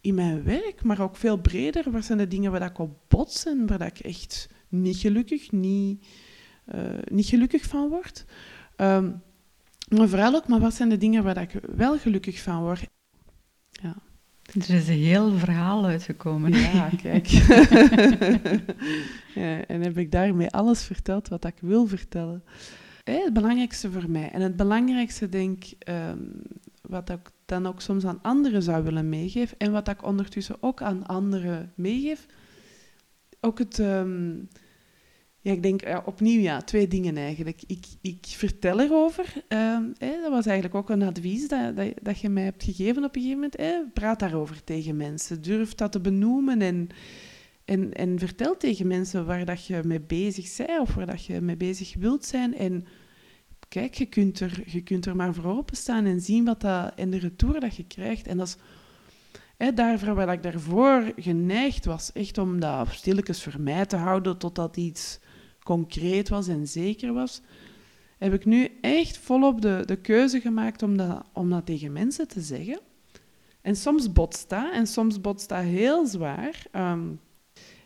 in 0.01 0.15
mijn 0.15 0.43
werk, 0.43 0.83
maar 0.83 0.99
ook 0.99 1.15
veel 1.15 1.37
breder, 1.37 1.91
wat 1.91 2.05
zijn 2.05 2.17
de 2.17 2.27
dingen 2.27 2.51
waar 2.51 2.59
dat 2.59 2.69
ik 2.69 2.77
op 2.77 2.97
bots 3.07 3.45
en 3.45 3.67
waar 3.67 3.77
dat 3.77 3.87
ik 3.87 3.99
echt 3.99 4.49
niet 4.69 4.97
gelukkig, 4.97 5.51
niet, 5.51 6.05
uh, 6.75 6.81
niet 7.11 7.25
gelukkig 7.25 7.63
van 7.63 7.89
word? 7.89 8.25
Um, 8.77 9.21
maar 9.89 10.07
vooral 10.07 10.35
ook, 10.35 10.47
maar 10.47 10.59
wat 10.59 10.73
zijn 10.73 10.89
de 10.89 10.97
dingen 10.97 11.23
waar 11.23 11.33
dat 11.33 11.43
ik 11.43 11.61
wel 11.75 11.97
gelukkig 11.97 12.41
van 12.41 12.61
word? 12.61 12.87
Ja. 13.69 13.95
Er 14.41 14.75
is 14.75 14.87
een 14.87 14.93
heel 14.93 15.37
verhaal 15.37 15.85
uitgekomen. 15.85 16.51
Ja, 16.51 16.89
kijk. 17.03 17.27
ja, 19.41 19.65
en 19.65 19.81
heb 19.81 19.97
ik 19.97 20.11
daarmee 20.11 20.49
alles 20.49 20.83
verteld 20.83 21.27
wat 21.27 21.45
ik 21.45 21.55
wil 21.61 21.87
vertellen 21.87 22.43
het 23.11 23.33
belangrijkste 23.33 23.91
voor 23.91 24.09
mij. 24.09 24.29
En 24.31 24.41
het 24.41 24.55
belangrijkste, 24.55 25.29
denk 25.29 25.63
ehm, 25.79 26.23
wat 26.81 27.09
ik 27.09 27.31
dan 27.45 27.67
ook 27.67 27.81
soms 27.81 28.05
aan 28.05 28.19
anderen 28.21 28.63
zou 28.63 28.83
willen 28.83 29.09
meegeven, 29.09 29.57
en 29.57 29.71
wat 29.71 29.87
ik 29.87 30.05
ondertussen 30.05 30.55
ook 30.59 30.81
aan 30.81 31.05
anderen 31.05 31.71
meegeef, 31.75 32.25
ook 33.39 33.59
het, 33.59 33.77
um, 33.79 34.47
Ja, 35.41 35.51
ik 35.51 35.63
denk 35.63 35.81
ja, 35.81 36.03
opnieuw 36.05 36.39
ja, 36.41 36.61
twee 36.61 36.87
dingen 36.87 37.17
eigenlijk. 37.17 37.63
Ik, 37.67 37.85
ik 38.01 38.25
vertel 38.25 38.79
erover. 38.79 39.33
Ehm, 39.47 39.83
dat 39.97 40.29
was 40.29 40.45
eigenlijk 40.45 40.75
ook 40.75 40.89
een 40.89 41.01
advies 41.03 41.47
dat, 41.47 41.75
dat, 41.75 41.93
dat, 42.01 42.19
je 42.19 42.29
mij 42.29 42.43
hebt 42.43 42.63
gegeven 42.63 43.03
op 43.03 43.15
een 43.15 43.21
gegeven 43.21 43.49
moment. 43.57 43.93
praat 43.93 44.19
daarover 44.19 44.63
tegen 44.63 44.95
mensen. 44.97 45.41
Durf 45.41 45.75
dat 45.75 45.91
te 45.91 45.99
benoemen 45.99 46.61
en, 46.61 46.89
en, 47.69 47.93
en 47.93 48.19
vertel 48.19 48.57
tegen 48.57 48.87
mensen 48.87 49.25
waar 49.25 49.45
dat 49.45 49.65
je 49.65 49.81
mee 49.83 50.01
bezig 50.01 50.55
bent 50.57 50.79
of 50.79 50.93
waar 50.93 51.05
dat 51.05 51.25
je 51.25 51.41
mee 51.41 51.57
bezig 51.57 51.95
wilt 51.99 52.25
zijn. 52.25 52.55
En 52.55 52.85
kijk, 53.67 53.93
je 53.93 54.05
kunt 54.05 54.39
er, 54.39 54.63
je 54.65 54.81
kunt 54.81 55.05
er 55.05 55.15
maar 55.15 55.33
voor 55.33 55.57
openstaan 55.57 56.05
en 56.05 56.21
zien 56.21 56.45
wat 56.45 56.61
dat 56.61 56.91
in 56.95 57.11
de 57.11 57.17
retour 57.17 57.59
dat 57.59 57.75
je 57.75 57.87
krijgt. 57.87 58.27
En 58.27 58.37
dat 58.37 58.47
is 58.47 58.57
Hè, 59.57 59.73
daarvoor 59.73 60.15
waar 60.15 60.31
ik 60.31 60.43
daarvoor 60.43 61.11
geneigd 61.15 61.85
was, 61.85 62.11
echt 62.11 62.37
om 62.37 62.59
dat 62.59 62.87
stilletjes 62.91 63.43
voor 63.43 63.61
mij 63.61 63.85
te 63.85 63.95
houden 63.95 64.37
totdat 64.37 64.77
iets 64.77 65.19
concreet 65.63 66.29
was 66.29 66.47
en 66.47 66.67
zeker 66.67 67.13
was, 67.13 67.41
heb 68.17 68.33
ik 68.33 68.45
nu 68.45 68.77
echt 68.81 69.17
volop 69.17 69.61
de, 69.61 69.83
de 69.85 69.95
keuze 69.95 70.41
gemaakt 70.41 70.83
om 70.83 70.97
dat, 70.97 71.23
om 71.33 71.49
dat 71.49 71.65
tegen 71.65 71.91
mensen 71.91 72.27
te 72.27 72.41
zeggen. 72.41 72.79
En 73.61 73.75
soms 73.75 74.11
botst 74.11 74.49
dat, 74.49 74.71
en 74.73 74.87
soms 74.87 75.21
botst 75.21 75.49
dat 75.49 75.63
heel 75.63 76.05
zwaar. 76.05 76.65
Ehm, 76.71 77.07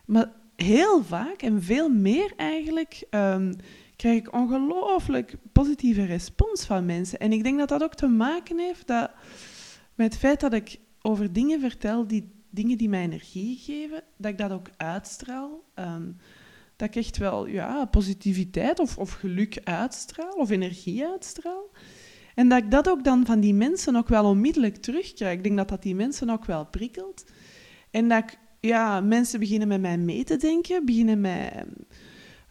maar 0.06 0.32
heel 0.56 1.04
vaak, 1.04 1.42
en 1.42 1.64
veel 1.64 1.90
meer 1.90 2.34
eigenlijk, 2.36 3.04
um, 3.10 3.56
krijg 3.96 4.18
ik 4.18 4.34
ongelooflijk 4.34 5.36
positieve 5.52 6.06
respons 6.06 6.66
van 6.66 6.86
mensen. 6.86 7.20
En 7.20 7.32
ik 7.32 7.44
denk 7.44 7.58
dat 7.60 7.70
dat 7.70 7.84
ook 7.84 7.96
te 7.96 8.08
maken 8.08 8.60
heeft 8.60 8.88
dat, 8.88 9.12
met 9.96 10.12
het 10.12 10.18
feit 10.18 10.40
dat 10.40 10.54
ik 10.54 10.80
over 11.02 11.34
dingen 11.34 11.60
vertel, 11.60 12.08
die, 12.08 12.32
dingen 12.50 12.78
die 12.78 12.90
mij 12.90 13.04
energie 13.04 13.58
geven, 13.58 14.04
dat 14.18 14.32
ik 14.32 14.38
dat 14.38 14.52
ook 14.52 14.70
uitstraal. 14.78 15.64
Ehm, 15.74 16.12
dat 16.76 16.88
ik 16.88 16.96
echt 16.96 17.18
wel 17.18 17.48
ja, 17.48 17.86
positiviteit 17.86 18.80
of, 18.80 18.98
of 18.98 19.12
geluk 19.12 19.60
uitstraal, 19.64 20.32
of 20.32 20.50
energie 20.50 21.06
uitstraal. 21.06 21.70
En 22.36 22.50
dat 22.50 22.64
ik 22.64 22.72
dat 22.72 22.90
ook 22.90 23.04
dan 23.04 23.26
van 23.26 23.40
die 23.40 23.54
mensen 23.54 23.96
ook 23.96 24.08
wel 24.08 24.26
onmiddellijk 24.26 24.76
terugkrijg. 24.76 25.38
Ik 25.38 25.44
denk 25.44 25.58
dat 25.58 25.70
dat 25.70 25.82
die 25.82 25.96
mensen 25.96 26.30
ook 26.30 26.46
wel 26.46 26.66
prikkelt. 26.66 27.24
En 27.92 28.08
dat 28.08 28.24
ik, 28.24 28.38
ja, 28.67 29.01
mensen 29.01 29.39
beginnen 29.39 29.67
met 29.67 29.82
mij 29.82 29.98
mee 29.98 30.24
te 30.24 30.38
denken, 30.38 30.86
beginnen 30.86 31.22
met 31.22 31.65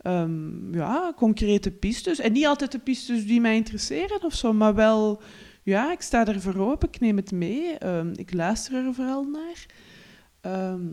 um, 0.02 0.74
ja, 0.74 1.12
concrete 1.16 1.70
pistes. 1.70 2.18
En 2.18 2.32
niet 2.32 2.46
altijd 2.46 2.72
de 2.72 2.78
pistes 2.78 3.26
die 3.26 3.40
mij 3.40 3.56
interesseren 3.56 4.24
of 4.24 4.34
zo, 4.34 4.52
maar 4.52 4.74
wel 4.74 5.22
ja, 5.62 5.92
ik 5.92 6.00
sta 6.00 6.26
er 6.26 6.40
voor 6.40 6.56
open, 6.56 6.88
ik 6.88 7.00
neem 7.00 7.16
het 7.16 7.32
mee, 7.32 7.78
ehm, 7.78 8.12
ik 8.16 8.34
luister 8.34 8.86
er 8.86 8.94
vooral 8.94 9.24
naar. 9.24 9.66
Ehm, 10.40 10.86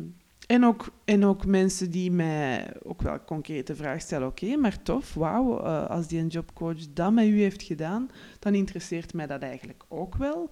en, 0.47 0.65
ook, 0.65 0.91
en 1.05 1.25
ook 1.25 1.45
mensen 1.45 1.91
die 1.91 2.11
mij 2.11 2.73
ook 2.83 3.01
wel 3.01 3.23
concrete 3.25 3.75
vragen 3.75 4.01
stellen. 4.01 4.27
Oké, 4.27 4.55
maar 4.55 4.81
tof, 4.81 5.13
wauw, 5.13 5.65
uh, 5.65 5.89
als 5.89 6.07
die 6.07 6.19
een 6.19 6.27
jobcoach 6.27 6.93
dat 6.93 7.13
met 7.13 7.25
u 7.25 7.39
heeft 7.39 7.63
gedaan, 7.63 8.09
dan 8.39 8.53
interesseert 8.53 9.13
mij 9.13 9.27
dat 9.27 9.41
eigenlijk 9.41 9.83
ook 9.88 10.15
wel. 10.15 10.49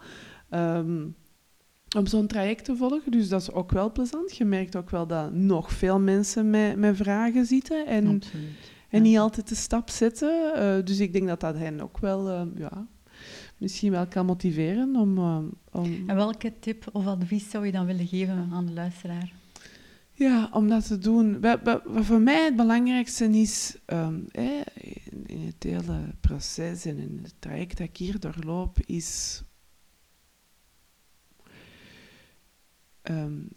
Um, 0.50 1.16
om 1.96 2.08
zo'n 2.08 2.28
traject 2.28 2.66
te 2.66 2.76
volgen, 2.76 3.12
dus 3.12 3.30
dat 3.30 3.42
is 3.42 3.52
ook 3.52 3.72
wel 3.72 3.92
plezant. 3.92 4.38
Je 4.38 4.46
merkt 4.46 4.76
ook 4.76 4.90
wel 4.90 5.08
dat 5.08 5.34
nog 5.34 5.72
veel 5.72 6.00
mensen 6.00 6.50
met, 6.50 6.76
met 6.76 6.98
vragen 6.98 7.46
zitten 7.46 7.86
en, 7.86 8.22
en 8.90 9.02
niet 9.02 9.18
altijd 9.18 9.50
de 9.50 9.56
stap 9.56 9.90
zetten. 9.90 10.54
Uh, 10.56 10.86
dus 10.86 11.00
ik 11.00 11.14
denk 11.14 11.28
dat 11.28 11.40
dat 11.40 11.58
hen 11.58 11.82
ook 11.82 11.98
wel 11.98 12.50
ja, 12.56 12.88
misschien 13.58 13.92
wel 13.92 14.08
kan 14.08 14.26
motiveren 14.26 14.96
om, 14.96 15.18
uh, 15.18 15.38
om... 15.72 16.04
En 16.10 16.16
welke 16.16 16.54
tip 16.60 16.90
of 16.92 17.06
advies 17.06 17.50
zou 17.50 17.66
je 17.66 17.72
dan 17.72 17.86
willen 17.86 18.08
geven 18.08 18.50
aan 18.52 18.66
de 18.66 18.74
luisteraar? 18.74 19.34
Ja, 20.18 20.50
om 20.52 20.68
dat 20.68 20.88
te 20.88 20.98
doen. 20.98 21.42
Wat, 21.42 21.82
voor 21.86 22.22
mij 22.22 22.44
het 22.44 22.56
belangrijkste 22.56 23.26
is, 23.26 23.78
um, 23.86 24.26
in, 25.26 25.46
het 25.46 25.64
hele 25.64 26.00
proces 26.20 26.86
en 26.86 26.98
in 26.98 27.20
het 27.24 27.34
traject 27.40 27.78
dat 27.78 27.88
ik 27.88 27.98
hier 27.98 28.20
doorloop, 28.20 28.78
is 28.86 29.42
um, 33.10 33.50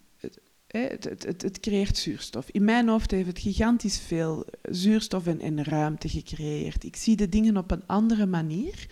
het, 0.70 1.04
het, 1.04 1.42
het, 1.42 1.60
creëert 1.60 1.96
zuurstof. 1.96 2.50
In 2.50 2.64
mijn 2.64 2.88
hoofd 2.88 3.10
heeft 3.10 3.26
het 3.26 3.38
gigantisch 3.38 4.00
veel 4.00 4.46
zuurstof 4.62 5.26
en, 5.26 5.40
en, 5.40 5.64
ruimte 5.64 6.08
gecreëerd. 6.08 6.84
Ik 6.84 6.96
zie 6.96 7.16
de 7.16 7.28
dingen 7.28 7.56
op 7.56 7.70
een 7.70 7.86
andere 7.86 8.26
manier. 8.26 8.86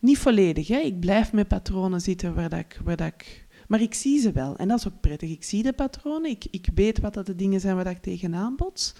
Niet 0.00 0.18
volledig, 0.18 0.68
hè. 0.68 0.78
ik 0.78 1.00
blijf 1.00 1.32
met 1.32 1.48
patronen 1.48 2.00
zitten 2.00 2.34
waar, 2.34 2.48
dat 2.48 2.58
ik, 2.58 2.80
waar 2.84 2.96
dat 2.96 3.06
ik... 3.06 3.46
Maar 3.68 3.80
ik 3.80 3.94
zie 3.94 4.20
ze 4.20 4.32
wel 4.32 4.56
en 4.56 4.68
dat 4.68 4.78
is 4.78 4.86
ook 4.86 5.00
prettig. 5.00 5.30
Ik 5.30 5.44
zie 5.44 5.62
de 5.62 5.72
patronen, 5.72 6.30
ik, 6.30 6.44
ik 6.50 6.68
weet 6.74 7.00
wat 7.00 7.14
dat 7.14 7.26
de 7.26 7.36
dingen 7.36 7.60
zijn 7.60 7.74
waar 7.74 7.84
dat 7.84 7.96
ik 7.96 8.02
tegenaan 8.02 8.56
bots. 8.56 8.94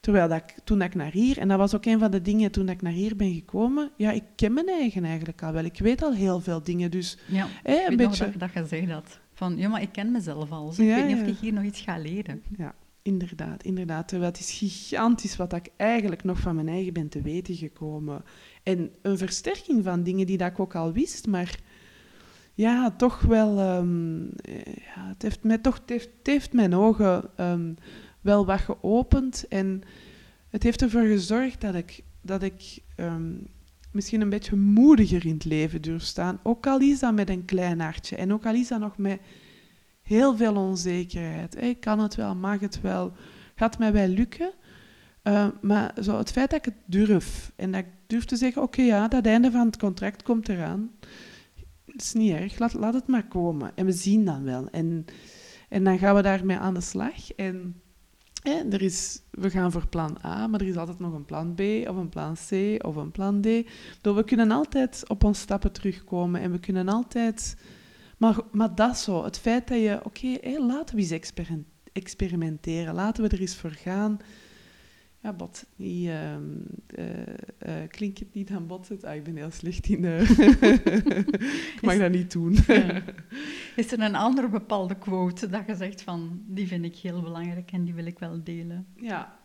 Terwijl 0.00 0.28
dat 0.28 0.38
ik, 0.38 0.54
toen 0.64 0.82
ik 0.82 0.94
naar 0.94 1.12
hier, 1.12 1.38
en 1.38 1.48
dat 1.48 1.58
was 1.58 1.74
ook 1.74 1.84
een 1.84 1.98
van 1.98 2.10
de 2.10 2.22
dingen 2.22 2.50
toen 2.50 2.68
ik 2.68 2.82
naar 2.82 2.92
hier 2.92 3.16
ben 3.16 3.34
gekomen, 3.34 3.90
ja, 3.96 4.10
ik 4.10 4.24
ken 4.34 4.52
mijn 4.52 4.68
eigen 4.68 5.04
eigenlijk 5.04 5.42
al 5.42 5.52
wel. 5.52 5.64
Ik 5.64 5.78
weet 5.78 6.02
al 6.02 6.14
heel 6.14 6.40
veel 6.40 6.62
dingen, 6.62 6.90
dus... 6.90 7.18
Ja, 7.26 7.46
hè, 7.62 7.86
een 7.88 7.96
beetje... 7.96 8.24
dat, 8.24 8.40
dat 8.40 8.52
je 8.52 8.66
zegt 8.66 8.88
dat. 8.88 9.20
Van, 9.40 9.56
ja, 9.56 9.68
maar 9.68 9.82
ik 9.82 9.92
ken 9.92 10.10
mezelf 10.12 10.50
al, 10.50 10.66
dus 10.68 10.78
ik 10.78 10.86
weet 10.86 11.06
niet 11.06 11.20
of 11.20 11.26
ik 11.26 11.38
hier 11.38 11.52
nog 11.52 11.64
iets 11.64 11.80
ga 11.80 11.98
leren. 11.98 12.42
Ja, 12.56 12.74
inderdaad, 13.02 13.62
inderdaad. 13.62 14.08
Terwijl 14.08 14.30
het 14.30 14.40
is 14.40 14.50
gigantisch 14.50 15.36
wat 15.36 15.52
ik 15.52 15.68
eigenlijk 15.76 16.24
nog 16.24 16.40
van 16.40 16.54
mijn 16.54 16.68
eigen 16.68 16.92
ben 16.92 17.08
te 17.08 17.22
weten 17.22 17.54
gekomen. 17.54 18.24
En 18.62 18.90
een 19.02 19.18
versterking 19.18 19.84
van 19.84 20.02
dingen 20.02 20.26
die 20.26 20.36
dat 20.36 20.50
ik 20.50 20.60
ook 20.60 20.74
al 20.74 20.92
wist, 20.92 21.26
maar 21.26 21.58
ja, 22.54 22.90
toch 22.90 23.20
wel... 23.20 23.76
Um, 23.78 24.30
ja, 24.94 25.08
het 25.08 25.22
heeft, 25.22 25.42
mij, 25.42 25.58
toch, 25.58 25.74
het 25.74 25.88
heeft, 25.88 26.10
het 26.18 26.26
heeft 26.26 26.52
mijn 26.52 26.74
ogen 26.74 27.30
um, 27.36 27.76
wel 28.20 28.46
wat 28.46 28.60
geopend 28.60 29.48
en 29.48 29.82
het 30.48 30.62
heeft 30.62 30.82
ervoor 30.82 31.06
gezorgd 31.06 31.60
dat 31.60 31.74
ik, 31.74 32.02
dat 32.20 32.42
ik 32.42 32.78
um, 32.96 33.46
misschien 33.92 34.20
een 34.20 34.28
beetje 34.28 34.56
moediger 34.56 35.26
in 35.26 35.34
het 35.34 35.44
leven 35.44 35.82
durf 35.82 36.02
staan. 36.02 36.40
Ook 36.42 36.66
al 36.66 36.80
is 36.80 36.98
dat 36.98 37.14
met 37.14 37.30
een 37.30 37.44
klein 37.44 37.80
hartje 37.80 38.16
en 38.16 38.32
ook 38.32 38.46
al 38.46 38.54
is 38.54 38.68
dat 38.68 38.80
nog 38.80 38.98
met 38.98 39.20
heel 40.02 40.36
veel 40.36 40.56
onzekerheid. 40.56 41.62
Ik 41.62 41.80
kan 41.80 41.98
het 41.98 42.14
wel, 42.14 42.34
mag 42.34 42.60
het 42.60 42.80
wel, 42.80 43.12
gaat 43.54 43.78
mij 43.78 43.92
wel 43.92 44.08
lukken. 44.08 44.52
Uh, 45.24 45.46
maar 45.60 45.94
zo 46.02 46.18
het 46.18 46.30
feit 46.30 46.50
dat 46.50 46.58
ik 46.58 46.64
het 46.64 46.82
durf 46.84 47.52
en 47.56 47.72
dat 47.72 47.80
ik 47.80 47.90
durf 48.06 48.24
te 48.24 48.36
zeggen, 48.36 48.62
oké 48.62 48.82
ja, 48.82 49.08
dat 49.08 49.26
einde 49.26 49.50
van 49.50 49.66
het 49.66 49.76
contract 49.76 50.22
komt 50.22 50.48
eraan. 50.48 50.90
Het 51.86 52.00
is 52.00 52.12
niet 52.12 52.32
erg, 52.32 52.58
laat, 52.58 52.72
laat 52.72 52.94
het 52.94 53.06
maar 53.06 53.28
komen. 53.28 53.72
En 53.74 53.84
we 53.86 53.92
zien 53.92 54.24
dan 54.24 54.44
wel. 54.44 54.68
En, 54.70 55.04
en 55.68 55.84
dan 55.84 55.98
gaan 55.98 56.14
we 56.14 56.22
daarmee 56.22 56.56
aan 56.56 56.74
de 56.74 56.80
slag. 56.80 57.32
En 57.32 57.82
er 58.42 58.82
is, 58.82 59.22
we 59.30 59.50
gaan 59.50 59.72
voor 59.72 59.86
plan 59.86 60.18
A, 60.24 60.46
maar 60.46 60.60
er 60.60 60.66
is 60.66 60.76
altijd 60.76 60.98
nog 60.98 61.12
een 61.12 61.24
plan 61.24 61.54
B 61.54 61.60
of 61.60 61.96
een 61.96 62.08
plan 62.08 62.34
C 62.48 62.84
of 62.86 62.96
een 62.96 63.10
plan 63.10 63.40
D. 63.40 63.44
Dus 64.00 64.14
we 64.14 64.24
kunnen 64.24 64.50
altijd 64.50 65.08
op 65.08 65.24
onze 65.24 65.40
stappen 65.40 65.72
terugkomen 65.72 66.40
en 66.40 66.52
we 66.52 66.58
kunnen 66.58 66.88
altijd... 66.88 67.56
Maar, 68.16 68.38
maar 68.52 68.74
dat 68.74 68.98
zo, 68.98 69.24
het 69.24 69.38
feit 69.38 69.68
dat 69.68 69.78
je... 69.78 70.00
Oké, 70.04 70.58
laten 70.58 70.96
we 70.96 71.00
eens 71.00 71.32
experimenteren, 71.92 72.94
laten 72.94 73.22
we 73.22 73.28
er 73.28 73.40
eens 73.40 73.56
voor 73.56 73.70
gaan. 73.70 74.18
Ja, 75.22 75.32
bot, 75.32 75.64
die, 75.76 76.08
uh, 76.08 76.36
uh, 76.96 77.88
klinkt 77.88 78.18
het 78.18 78.34
niet 78.34 78.50
aan 78.50 78.66
botsen? 78.66 79.02
Ah, 79.02 79.14
ik 79.14 79.24
ben 79.24 79.36
heel 79.36 79.50
slecht 79.50 79.86
in... 79.86 80.02
Uh, 80.02 80.30
ik 81.76 81.80
mag 81.82 81.98
dat 81.98 82.10
niet 82.10 82.32
doen. 82.32 82.52
Is 83.76 83.92
er 83.92 84.00
een 84.00 84.14
andere 84.14 84.48
bepaalde 84.48 84.98
quote 84.98 85.48
dat 85.48 85.66
je 85.66 85.74
zegt 85.74 86.02
van... 86.02 86.42
Die 86.46 86.66
vind 86.66 86.84
ik 86.84 86.96
heel 86.96 87.22
belangrijk 87.22 87.72
en 87.72 87.84
die 87.84 87.94
wil 87.94 88.06
ik 88.06 88.18
wel 88.18 88.44
delen? 88.44 88.86
Ja. 88.96 89.38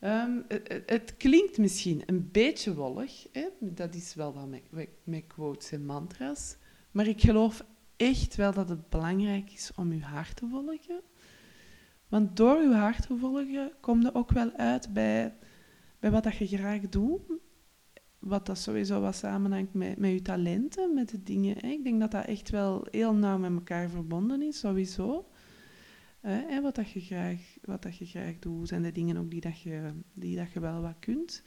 Um, 0.00 0.44
het, 0.48 0.82
het, 0.86 1.14
klinkt 1.16 1.58
misschien 1.58 2.02
een 2.06 2.28
beetje 2.32 2.74
wollig. 2.74 3.26
Hè? 3.32 3.46
Dat 3.60 3.94
is 3.94 4.14
wel 4.14 4.32
wat 4.32 4.48
met, 4.48 4.88
met 5.04 5.24
quotes 5.26 5.72
en 5.72 5.86
mantra's. 5.86 6.56
Maar 6.90 7.06
ik 7.06 7.20
geloof 7.20 7.64
echt 7.96 8.36
wel 8.36 8.52
dat 8.52 8.68
het 8.68 8.88
belangrijk 8.88 9.52
is 9.52 9.70
om 9.76 9.92
je 9.92 10.02
hart 10.02 10.36
te 10.36 10.46
volgen 10.50 11.00
want 12.10 12.36
door 12.36 12.62
je 12.62 12.74
hart 12.74 13.06
te 13.06 13.16
volgen, 13.16 13.72
kom 13.80 14.02
je 14.02 14.14
ook 14.14 14.30
wel 14.30 14.52
uit 14.52 14.92
bij, 14.92 15.34
bij 15.98 16.10
wat 16.10 16.24
dat 16.24 16.36
je 16.36 16.46
graag 16.46 16.80
doet. 16.80 17.20
Wat 18.18 18.46
dat 18.46 18.58
sowieso 18.58 19.00
wat 19.00 19.16
samenhangt 19.16 19.74
met, 19.74 19.98
met 19.98 20.10
je 20.10 20.22
talenten, 20.22 20.94
met 20.94 21.08
de 21.08 21.22
dingen. 21.22 21.56
Hè. 21.58 21.68
Ik 21.68 21.84
denk 21.84 22.00
dat 22.00 22.10
dat 22.10 22.24
echt 22.24 22.50
wel 22.50 22.86
heel 22.90 23.14
nauw 23.14 23.38
met 23.38 23.52
elkaar 23.52 23.88
verbonden 23.88 24.42
is, 24.42 24.58
sowieso. 24.58 25.28
Hè, 26.20 26.60
wat, 26.60 26.74
dat 26.74 26.90
je 26.90 27.00
graag, 27.00 27.56
wat 27.64 27.82
dat 27.82 27.96
je 27.96 28.06
graag 28.06 28.38
doet 28.38 28.72
en 28.72 28.82
de 28.82 28.92
dingen 28.92 29.16
ook 29.16 29.30
die, 29.30 29.40
dat 29.40 29.60
je, 29.60 29.90
die 30.12 30.36
dat 30.36 30.52
je 30.52 30.60
wel 30.60 30.80
wat 30.80 30.96
kunt. 30.98 31.42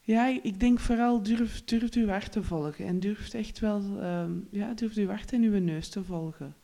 Ja, 0.00 0.26
ik 0.42 0.60
denk 0.60 0.80
vooral 0.80 1.22
durf, 1.22 1.64
durf 1.64 1.94
je 1.94 2.08
hart 2.08 2.32
te 2.32 2.42
volgen. 2.42 2.86
En 2.86 3.00
durf 3.00 3.34
echt 3.34 3.58
wel, 3.58 4.04
um, 4.04 4.48
ja, 4.50 4.74
durf 4.74 4.94
je 4.94 5.06
hart 5.06 5.32
en 5.32 5.42
je 5.42 5.50
neus 5.50 5.88
te 5.88 6.04
volgen. 6.04 6.54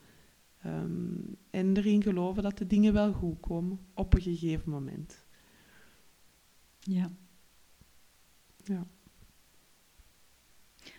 Um, 0.66 1.37
en 1.50 1.76
erin 1.76 2.02
geloven 2.02 2.42
dat 2.42 2.59
de 2.59 2.66
dingen 2.66 2.92
wel 2.92 3.12
goed 3.12 3.40
komen 3.40 3.78
op 3.94 4.14
een 4.14 4.21
gegeven 4.21 4.71
moment. 4.71 5.25
Ja. 6.80 7.11
Ja. 8.64 8.87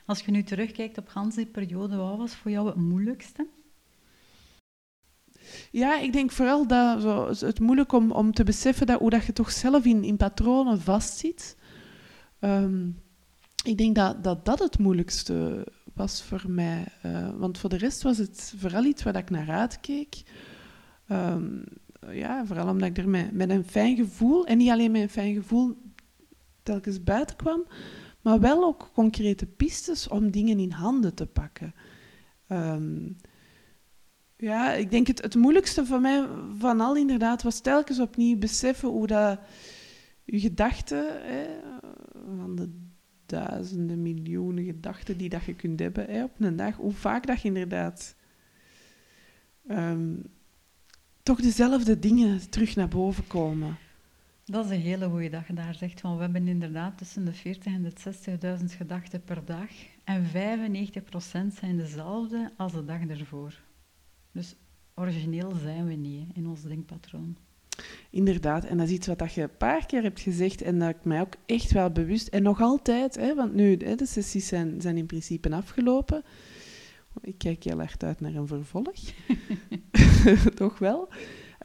Als 0.05 0.22
je 0.22 0.31
nu 0.31 0.43
terugkijkt 0.43 0.98
op 0.98 1.10
Hans 1.10 1.36
die 1.36 1.45
periode, 1.45 1.95
wat 1.95 2.17
was 2.17 2.36
voor 2.36 2.51
jou 2.51 2.67
het 2.67 2.75
moeilijkste? 2.75 3.48
Ja, 5.72 6.00
ik 6.00 6.13
denk 6.13 6.31
vooral 6.31 6.67
dat 6.67 7.01
zo, 7.01 7.27
het 7.45 7.60
moeilijk 7.60 7.91
om, 7.91 8.12
om 8.12 8.34
te 8.34 8.43
beseffen 8.43 8.88
dat, 8.88 9.00
hoe 9.00 9.10
dat 9.10 9.25
je 9.25 9.34
toch 9.34 9.51
zelf 9.51 9.86
in, 9.86 10.03
in 10.03 10.17
patronen 10.17 10.81
vastzit. 10.81 11.57
Ehm, 12.39 12.89
ik 13.63 13.77
denk 13.77 13.95
dat, 13.95 14.24
dat 14.24 14.45
dat 14.45 14.60
het 14.60 14.79
moeilijkste 14.79 15.67
was 15.96 16.24
voor 16.24 16.44
mij. 16.48 16.86
Uh, 17.06 17.30
want 17.38 17.58
voor 17.58 17.70
de 17.70 17.78
rest 17.78 18.02
was 18.02 18.18
het 18.18 18.54
vooral 18.58 18.84
iets 18.84 19.04
waar 19.04 19.16
ik 19.16 19.30
naar 19.30 19.50
uitkeek. 19.50 20.24
Um, 21.10 21.64
ja, 22.12 22.46
vooral 22.46 22.68
omdat 22.68 22.90
ik 22.90 22.98
er 22.98 23.10
met, 23.10 23.50
een 23.50 23.66
fijn 23.66 23.96
gevoel, 23.96 24.46
en 24.46 24.58
niet 24.58 24.70
alleen 24.70 24.92
met 24.92 25.02
een 25.02 25.10
fijn 25.10 25.34
gevoel 25.34 25.78
telkens 26.64 27.04
buiten 27.04 27.36
kwam, 27.36 27.66
maar 28.22 28.40
wel 28.40 28.64
ook 28.64 28.90
concrete 28.94 29.46
pistes 29.46 30.08
om 30.08 30.32
dingen 30.32 30.60
in 30.60 30.72
handen 30.72 31.14
te 31.14 31.25
pakken. 31.25 31.74
Um, 32.48 33.16
ja, 34.38 34.74
ik 34.74 34.92
denk 34.92 35.08
het, 35.08 35.22
het 35.22 35.36
moeilijkste 35.36 35.86
voor 35.86 36.02
mij 36.02 36.28
van 36.58 36.82
al 36.82 36.96
inderdaad 36.96 37.44
was 37.44 37.60
telkens 37.60 38.00
opnieuw 38.00 38.38
beseffen 38.38 38.90
hoe 38.90 39.08
dat 39.08 39.40
je 40.24 40.40
gedachten, 40.40 41.06
van 42.38 42.56
de 42.56 42.70
duizenden, 43.25 44.01
miljoenen 44.01 44.65
gedachten 44.65 45.17
die 45.17 45.29
dat 45.29 45.44
je 45.44 45.53
kunt 45.53 45.79
hebben 45.79 46.05
hè, 46.05 46.24
op 46.24 46.32
een 46.39 46.55
dag, 46.55 46.75
hoe 46.75 46.94
vaak 46.94 47.27
dat 47.27 47.41
je 47.41 47.48
inderdaad 47.48 48.15
um, 49.70 50.24
toch 51.24 51.41
dezelfde 51.41 52.00
dingen 52.00 52.50
terug 52.50 52.75
naar 52.75 52.88
boven 52.88 53.27
komen. 53.27 53.77
Dat 54.46 54.65
is 54.65 54.72
een 54.72 54.82
hele 54.82 55.10
goede 55.10 55.29
dag 55.29 55.46
daar 55.46 55.75
zegt, 55.75 56.01
want 56.01 56.15
we 56.15 56.22
hebben 56.22 56.48
inderdaad 56.48 56.98
tussen 56.98 57.25
de 57.25 57.34
40 57.34 57.74
en 57.74 57.84
de 57.84 58.60
60.000 58.60 58.65
gedachten 58.65 59.24
per 59.24 59.46
dag 59.46 59.70
en 60.03 60.25
95% 60.25 60.27
zijn 61.53 61.77
dezelfde 61.77 62.53
als 62.58 62.72
de 62.72 62.86
dag 62.86 63.01
ervoor. 63.01 63.62
Dus 64.32 64.55
origineel 64.96 65.51
zijn 65.51 65.86
we 65.86 65.94
niet 65.94 66.36
in 66.36 66.48
ons 66.48 66.62
denkpatroon. 66.62 67.38
Inderdaad, 68.10 68.65
en 68.65 68.77
dat 68.77 68.88
is 68.88 68.94
iets 68.94 69.08
wat 69.08 69.34
je 69.34 69.41
een 69.41 69.58
paar 69.58 69.86
keer 69.86 70.01
hebt 70.01 70.20
gezegd 70.20 70.62
en 70.62 70.79
dat 70.79 70.89
ik 70.89 71.03
mij 71.03 71.22
ook 71.22 71.34
echt 71.46 71.72
wel 71.72 71.91
bewust, 71.91 72.27
en 72.27 72.44
nog 72.44 72.62
altijd, 72.62 73.15
hè, 73.15 73.36
want 73.36 73.53
nu, 73.53 73.77
hè, 73.77 73.96
de 73.96 74.05
sessies 74.05 74.48
zijn, 74.48 74.82
zijn 74.82 74.98
in 74.98 75.05
principe 75.05 75.55
afgelopen. 75.55 76.24
Ik 77.22 77.38
kijk 77.38 77.63
heel 77.63 77.82
erg 77.82 77.96
uit 77.98 78.20
naar 78.20 78.36
een 78.36 78.48
vervolg. 78.48 78.94
Toch 80.55 80.79
wel. 80.79 81.08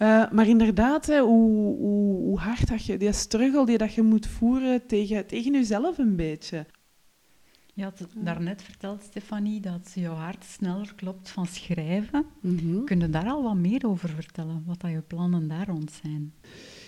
Uh, 0.03 0.31
maar 0.31 0.49
inderdaad, 0.49 1.07
hè, 1.07 1.21
hoe, 1.21 1.77
hoe, 1.77 2.17
hoe, 2.17 2.39
hard 2.39 2.69
dat 2.69 2.85
je, 2.85 2.97
die 2.97 3.13
struggle 3.13 3.67
die 3.67 3.79
dat 3.79 3.95
je 3.95 4.03
moet 4.03 4.27
voeren 4.27 4.87
tegen, 4.87 5.27
tegen 5.27 5.53
jezelf 5.53 5.99
een 5.99 6.17
beetje. 6.17 6.67
Je 7.81 7.87
had 7.87 8.07
daarnet 8.17 8.63
verteld, 8.63 9.03
Stefanie, 9.03 9.61
dat 9.61 9.93
jouw 9.95 10.15
hart 10.15 10.45
sneller 10.45 10.93
klopt 10.95 11.31
van 11.31 11.47
schrijven. 11.47 12.25
Mm 12.41 12.85
Kun 12.85 13.01
je 13.01 13.11
daar 13.11 13.27
al 13.27 13.43
wat 13.43 13.55
meer 13.55 13.87
over 13.87 14.09
vertellen, 14.09 14.63
wat 14.67 14.81
dat 14.81 14.91
je 14.91 15.01
plannen 15.01 15.49
daar 15.49 15.67
rond 15.67 15.93
zijn? 16.03 16.35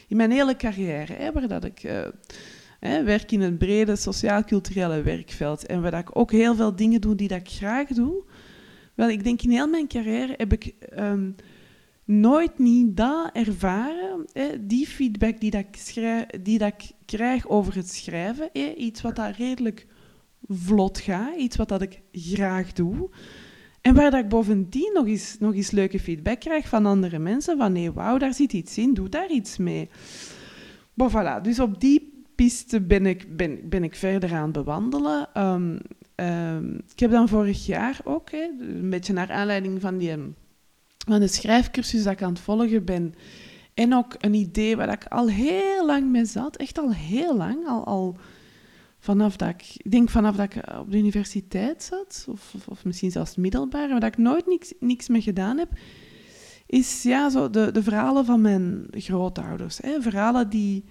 In 0.09 0.17
mijn 0.17 0.31
hele 0.31 0.57
carrière, 0.57 1.13
hè, 1.13 1.33
waar 1.33 1.49
dat 1.49 1.65
ik 1.65 1.83
uh, 1.83 2.07
hè, 2.81 3.03
werk 3.03 3.33
in 3.33 3.41
het 3.41 3.59
brede 3.59 3.97
sociaal-culturele 3.97 5.03
werkveld 5.03 5.67
en 5.67 5.83
waar 5.83 5.91
dat 5.91 6.01
ik 6.01 6.19
ook 6.19 6.31
heel 6.31 6.55
veel 6.55 6.77
dingen 6.77 7.01
doe 7.01 7.15
die 7.15 7.29
dat 7.29 7.41
ik 7.41 7.49
graag 7.49 7.89
doe. 7.89 8.25
Wel, 8.95 9.09
ik 9.09 9.25
denk 9.25 9.43
in 9.43 9.51
heel 9.51 9.69
mijn 9.69 9.89
carrière 9.89 10.35
heb 10.37 10.53
ik 10.53 10.75
um, 10.99 11.35
nooit 12.05 12.59
niet 12.59 12.97
dat 12.97 13.31
ervaren, 13.33 14.25
hè, 14.33 14.67
die 14.67 14.87
feedback 14.87 15.41
die, 15.41 15.51
dat 15.51 15.61
ik, 15.61 15.77
schrijf, 15.77 16.27
die 16.43 16.59
dat 16.59 16.73
ik 16.73 16.91
krijg 17.05 17.49
over 17.49 17.75
het 17.75 17.91
schrijven, 17.91 18.49
hè, 18.53 18.75
iets 18.75 19.01
wat 19.01 19.17
daar 19.17 19.35
redelijk 19.39 19.87
vlot 20.49 20.99
ga, 20.99 21.37
iets 21.37 21.57
wat 21.57 21.69
dat 21.69 21.83
ik 21.83 22.01
graag 22.13 22.73
doe. 22.73 23.11
En 23.81 23.95
waar 23.95 24.11
dat 24.11 24.21
ik 24.21 24.29
bovendien 24.29 24.91
nog 24.95 25.07
eens, 25.07 25.37
nog 25.39 25.55
eens 25.55 25.71
leuke 25.71 26.00
feedback 26.00 26.41
krijg 26.41 26.69
van 26.69 26.87
andere 26.87 27.19
mensen, 27.19 27.59
van 27.59 27.73
nee, 27.73 27.93
wauw, 27.93 28.19
daar 28.19 28.35
zit 28.35 28.52
iets 28.52 28.78
in, 28.78 28.95
doe 28.95 29.09
daar 29.09 29.31
iets 29.31 29.57
mee. 29.57 29.91
Bon, 30.95 31.11
voilà, 31.11 31.43
dus 31.43 31.61
op 31.61 31.81
die 31.81 32.25
piste 32.35 32.81
ben 32.81 33.07
ik, 33.07 33.37
ben, 33.37 33.69
ben 33.69 33.85
ik 33.85 33.95
verder 33.95 34.33
aan 34.35 34.43
het 34.43 34.52
bewandelen. 34.52 35.28
Um, 35.37 35.78
um, 36.17 36.75
ik 36.93 36.99
heb 36.99 37.11
dan 37.11 37.28
vorig 37.28 37.67
jaar 37.67 38.00
ook, 38.05 38.31
hè, 38.31 38.50
een 38.61 38.91
beetje 38.91 39.13
naar 39.13 39.31
aanleiding 39.31 39.81
van, 39.81 39.99
die, 39.99 40.15
van 41.07 41.21
de 41.21 41.28
schrijfcursus 41.28 42.02
dat 42.02 42.13
ik 42.13 42.23
aan 42.23 42.33
het 42.33 42.41
volgen 42.41 42.85
ben, 42.85 43.15
en 43.75 43.95
ook 43.95 44.15
een 44.19 44.35
idee 44.35 44.76
waar 44.76 44.93
ik 44.93 45.07
al 45.07 45.28
heel 45.28 45.87
lang 45.87 46.11
mee 46.11 46.25
zat, 46.25 46.57
echt 46.57 46.78
al 46.78 46.93
heel 46.93 47.37
lang, 47.37 47.67
al, 47.67 47.85
al 47.85 48.17
vanaf 49.02 49.36
dat 49.36 49.49
ik, 49.49 49.75
ik 49.76 49.91
denk 49.91 50.10
vanaf 50.10 50.36
dat 50.36 50.54
ik 50.54 50.78
op 50.78 50.91
de 50.91 50.99
universiteit 50.99 51.82
zat, 51.82 52.26
of, 52.28 52.54
of, 52.69 52.84
misschien 52.84 53.10
zelfs 53.10 53.36
middelbaar, 53.36 53.88
maar 53.88 54.00
dat 54.00 54.12
ik 54.12 54.19
nooit 54.19 54.47
niks, 54.47 54.73
niks 54.80 55.08
mee 55.08 55.21
gedaan 55.21 55.58
heb, 55.58 55.69
is 56.67 57.02
ja, 57.02 57.30
zo 57.30 57.50
de, 57.50 57.71
de 57.73 57.82
verhalen 57.82 58.25
van 58.25 58.41
mijn 58.41 58.86
grootouders. 58.91 59.78
Hè? 59.78 60.02
Verhalen 60.02 60.49
die, 60.49 60.84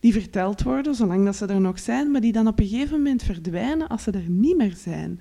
die 0.00 0.12
verteld 0.12 0.62
worden, 0.62 0.94
zolang 0.94 1.24
dat 1.24 1.36
ze 1.36 1.46
er 1.46 1.60
nog 1.60 1.78
zijn, 1.78 2.10
maar 2.10 2.20
die 2.20 2.32
dan 2.32 2.46
op 2.46 2.58
een 2.58 2.66
gegeven 2.66 2.96
moment 2.96 3.22
verdwijnen 3.22 3.88
als 3.88 4.02
ze 4.02 4.10
er 4.10 4.28
niet 4.28 4.56
meer 4.56 4.74
zijn. 4.76 5.20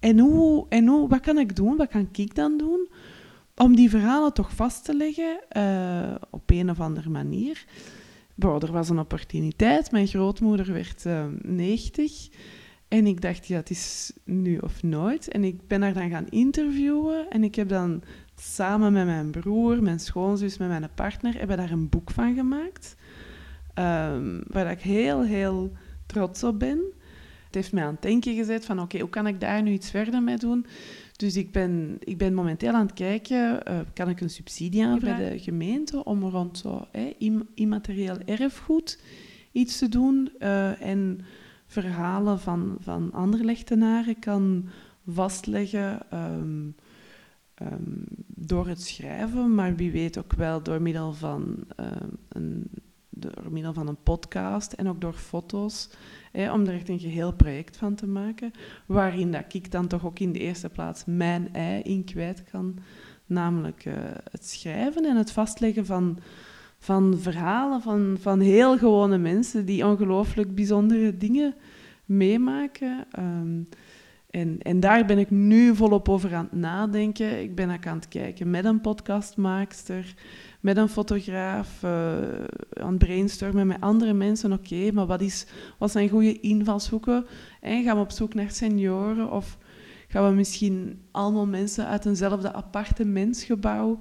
En, 0.00 0.18
hoe, 0.18 0.66
en 0.68 0.86
hoe, 0.86 1.08
wat 1.08 1.20
kan 1.20 1.38
ik 1.38 1.56
doen, 1.56 1.76
wat 1.76 1.88
kan 1.88 2.08
ik 2.12 2.34
dan 2.34 2.56
doen, 2.56 2.88
om 3.56 3.76
die 3.76 3.90
verhalen 3.90 4.32
toch 4.32 4.54
vast 4.54 4.84
te 4.84 4.96
leggen 4.96 5.40
uh, 5.56 6.14
op 6.30 6.50
een 6.50 6.70
of 6.70 6.80
andere 6.80 7.08
manier 7.10 7.64
er 8.38 8.72
was 8.72 8.88
een 8.88 8.98
opportuniteit. 8.98 9.90
Mijn 9.90 10.06
grootmoeder 10.06 10.72
werd 10.72 11.04
uh, 11.04 11.20
ehm, 11.20 11.34
90. 11.42 12.28
En 12.88 13.06
ik 13.06 13.20
dacht, 13.20 13.46
ja, 13.46 13.56
het 13.56 13.70
is 13.70 14.12
nu 14.24 14.58
of 14.58 14.82
nooit. 14.82 15.28
En 15.28 15.44
ik 15.44 15.66
ben 15.66 15.82
haar 15.82 15.92
dan 15.92 16.10
gaan 16.10 16.28
interviewen. 16.28 17.30
En 17.30 17.44
ik 17.44 17.54
heb 17.54 17.68
dan 17.68 18.02
samen 18.36 18.92
met 18.92 19.06
mijn 19.06 19.30
broer, 19.30 19.82
mijn 19.82 20.00
schoonzus, 20.00 20.58
met 20.58 20.68
mijn 20.68 20.88
partner, 20.94 21.38
hebben 21.38 21.56
daar 21.56 21.70
een 21.70 21.88
boek 21.88 22.10
van 22.10 22.34
gemaakt. 22.34 22.94
Um, 23.74 24.42
waar 24.46 24.70
ik 24.70 24.80
heel, 24.80 25.22
heel 25.24 25.72
trots 26.06 26.44
op 26.44 26.58
ben. 26.58 26.80
Het 27.46 27.54
heeft 27.54 27.72
mij 27.72 27.84
aan 27.84 27.92
het 27.92 28.02
denken 28.02 28.34
gezet 28.34 28.64
van, 28.64 28.80
oké, 28.80 28.98
hoe 28.98 29.10
kan 29.10 29.26
ik 29.26 29.40
daar 29.40 29.62
nu 29.62 29.70
iets 29.70 29.90
verder 29.90 30.22
mee 30.22 30.36
doen? 30.36 30.66
Dus 31.22 31.36
ik 31.36 31.52
ben, 31.52 31.96
ik 31.98 32.18
ben 32.18 32.34
momenteel 32.34 32.72
aan 32.72 32.86
het 32.86 32.94
kijken, 32.94 33.60
uh, 33.68 33.78
kan 33.94 34.08
ik 34.08 34.20
een 34.20 34.30
subsidie 34.30 34.84
aanvragen 34.84 35.22
bij 35.22 35.32
de 35.32 35.38
gemeente 35.38 36.04
om 36.04 36.24
rond 36.24 36.58
zo 36.58 36.86
immaterieel 37.54 38.18
erfgoed 38.24 39.02
iets 39.52 39.78
te 39.78 39.88
doen 39.88 40.32
uh, 40.38 40.82
en 40.82 41.20
verhalen 41.66 42.40
van, 42.40 42.76
van 42.80 43.12
andere 43.12 43.44
lechtenaren 43.44 44.18
kan 44.18 44.68
vastleggen 45.06 46.00
um, 46.12 46.74
um, 47.62 48.04
door 48.26 48.66
het 48.66 48.82
schrijven, 48.82 49.54
maar 49.54 49.76
wie 49.76 49.90
weet 49.90 50.18
ook 50.18 50.32
wel 50.32 50.62
door 50.62 50.82
middel 50.82 51.12
van, 51.12 51.64
uh, 51.80 51.86
een, 52.28 52.70
door 53.22 53.52
middel 53.52 53.72
van 53.72 53.88
een 53.88 54.02
podcast 54.02 54.72
en 54.72 54.88
ook 54.88 55.00
door 55.00 55.12
foto's 55.12 55.90
om 56.32 56.66
er 56.66 56.74
echt 56.74 56.88
een 56.88 56.98
geheel 56.98 57.32
project 57.32 57.76
van 57.76 57.94
te 57.94 58.06
maken, 58.06 58.50
waarin 58.86 59.32
dat 59.32 59.54
ik 59.54 59.70
dan 59.70 59.86
toch 59.86 60.06
ook 60.06 60.18
in 60.18 60.32
de 60.32 60.38
eerste 60.38 60.68
plaats 60.68 61.04
mijn 61.06 61.54
ei 61.54 61.82
in 61.82 62.04
kwijt 62.04 62.44
kan, 62.50 62.78
namelijk 63.26 63.84
uh, 63.84 63.94
het 64.30 64.46
schrijven 64.46 65.04
en 65.04 65.16
het 65.16 65.32
vastleggen 65.32 65.86
van, 65.86 66.18
van 66.78 67.18
verhalen 67.18 67.80
van, 67.82 68.16
van 68.20 68.40
heel 68.40 68.78
gewone 68.78 69.18
mensen 69.18 69.64
die 69.64 69.86
ongelooflijk 69.86 70.54
bijzondere 70.54 71.16
dingen 71.16 71.54
meemaken. 72.04 73.04
Um, 73.18 73.68
en, 74.30 74.58
en 74.62 74.80
daar 74.80 75.06
ben 75.06 75.18
ik 75.18 75.30
nu 75.30 75.76
volop 75.76 76.08
over 76.08 76.34
aan 76.34 76.48
het 76.50 76.60
nadenken. 76.60 77.42
Ik 77.42 77.54
ben 77.54 77.70
ook 77.70 77.86
aan 77.86 77.96
het 77.96 78.08
kijken 78.08 78.50
met 78.50 78.64
een 78.64 78.80
podcastmaakster 78.80 80.14
met 80.62 80.76
een 80.76 80.88
fotograaf, 80.88 81.82
uh, 81.82 81.90
aan 82.72 82.88
het 82.88 82.98
brainstormen 82.98 83.66
met 83.66 83.80
andere 83.80 84.12
mensen. 84.12 84.52
Oké, 84.52 84.92
maar 84.92 85.06
wat, 85.06 85.20
is, 85.20 85.46
wat 85.78 85.90
zijn 85.90 86.08
goede 86.08 86.40
invalshoeken? 86.40 87.26
En 87.60 87.82
gaan 87.82 87.96
we 87.96 88.02
op 88.02 88.10
zoek 88.10 88.34
naar 88.34 88.50
senioren 88.50 89.30
of 89.30 89.58
gaan 90.08 90.28
we 90.28 90.34
misschien 90.34 91.02
allemaal 91.10 91.46
mensen 91.46 91.86
uit 91.86 92.06
eenzelfde 92.06 92.52
appartementsgebouw 92.52 93.98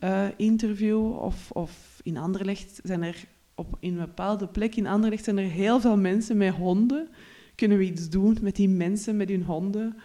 uh, 0.00 0.26
interviewen? 0.36 1.20
Of, 1.20 1.50
of 1.50 2.00
in 2.02 2.16
Anderlecht 2.16 2.80
zijn 2.82 3.02
er 3.02 3.24
op 3.54 3.76
in 3.80 3.92
een 3.92 4.06
bepaalde 4.06 4.48
plek 4.48 4.74
in 4.74 4.86
Anderlecht 4.86 5.24
zijn 5.24 5.38
er 5.38 5.50
heel 5.50 5.80
veel 5.80 5.96
mensen 5.96 6.36
met 6.36 6.54
honden. 6.54 7.08
Kunnen 7.54 7.78
we 7.78 7.84
iets 7.84 8.08
doen 8.08 8.38
met 8.42 8.56
die 8.56 8.68
mensen, 8.68 9.16
met 9.16 9.28
hun 9.28 9.44
honden? 9.44 9.96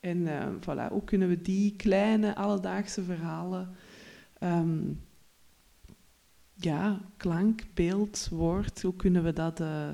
En 0.00 0.18
uh, 0.18 0.46
voilà, 0.60 0.92
hoe 0.92 1.04
kunnen 1.04 1.28
we 1.28 1.42
die 1.42 1.76
kleine 1.76 2.34
alledaagse 2.34 3.02
verhalen 3.02 3.68
um, 4.42 5.00
ja, 6.60 7.00
klank, 7.16 7.62
beeld, 7.74 8.28
woord, 8.30 8.82
hoe 8.82 8.96
kunnen 8.96 9.24
we 9.24 9.32
dat 9.32 9.60
uh, 9.60 9.88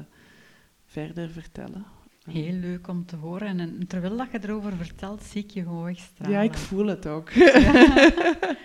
verder 0.85 1.31
vertellen? 1.31 1.85
Heel 2.31 2.53
leuk 2.53 2.89
om 2.89 3.07
te 3.07 3.17
horen. 3.17 3.61
En 3.61 3.87
terwijl 3.87 4.17
dat 4.17 4.31
je 4.33 4.39
erover 4.43 4.73
vertelt, 4.73 5.23
zie 5.23 5.43
ik 5.43 5.51
je 5.51 5.63
gewoon 5.63 5.85
wegstralen. 5.85 6.35
Ja, 6.35 6.41
ik 6.41 6.55
voel 6.55 6.87
het 6.87 7.07
ook. 7.07 7.31
Ja. 7.31 8.13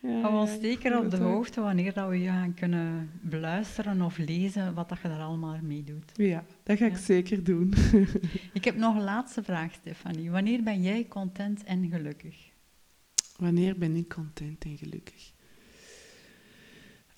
Hou 0.22 0.34
ons 0.34 0.60
zeker 0.60 0.98
op 0.98 1.10
de 1.10 1.16
hoogte 1.16 1.60
wanneer 1.60 1.92
dat 1.92 2.08
we 2.08 2.20
je 2.20 2.28
gaan 2.28 2.54
kunnen 2.54 3.10
beluisteren 3.22 4.02
of 4.02 4.18
lezen 4.18 4.74
wat 4.74 4.88
dat 4.88 4.98
je 5.02 5.08
daar 5.08 5.20
allemaal 5.20 5.58
mee 5.62 5.84
doet. 5.84 6.12
Ja, 6.14 6.44
dat 6.62 6.78
ga 6.78 6.86
ik 6.86 6.96
zeker 6.96 7.44
doen. 7.44 7.74
ik 8.52 8.64
heb 8.64 8.76
nog 8.76 8.96
een 8.96 9.02
laatste 9.02 9.42
vraag, 9.42 9.72
Stefanie. 9.72 10.30
Wanneer 10.30 10.62
ben 10.62 10.82
jij 10.82 11.06
content 11.08 11.64
en 11.64 11.90
gelukkig? 11.90 12.36
Wanneer 13.36 13.78
ben 13.78 13.96
ik 13.96 14.08
content 14.08 14.64
en 14.64 14.76
gelukkig? 14.76 15.32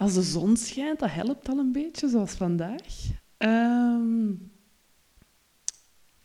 Als 0.00 0.14
de 0.14 0.22
zon 0.22 0.56
schijnt, 0.56 0.98
dat 0.98 1.10
helpt 1.10 1.48
al 1.48 1.58
een 1.58 1.72
beetje, 1.72 2.08
zoals 2.08 2.32
vandaag. 2.32 3.08
Ehm, 3.36 4.32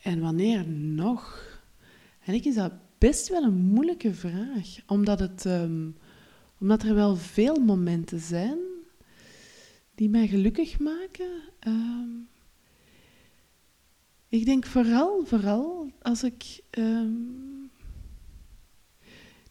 en 0.01 0.19
wanneer 0.19 0.67
nog? 0.67 1.43
En 2.19 2.33
ik 2.33 2.45
is 2.45 2.55
dat 2.55 2.71
best 2.97 3.29
wel 3.29 3.43
een 3.43 3.53
moeilijke 3.55 4.13
vraag, 4.13 4.67
omdat, 4.87 5.19
het, 5.19 5.45
ehm, 5.45 5.89
omdat 6.59 6.83
er 6.83 6.95
wel 6.95 7.15
veel 7.15 7.55
momenten 7.55 8.19
zijn 8.19 8.57
die 9.95 10.09
mij 10.09 10.27
gelukkig 10.27 10.79
maken. 10.79 11.41
Ehm, 11.59 12.09
ik 14.27 14.45
denk 14.45 14.65
vooral, 14.65 15.25
vooral 15.25 15.91
als 16.01 16.23
ik. 16.23 16.63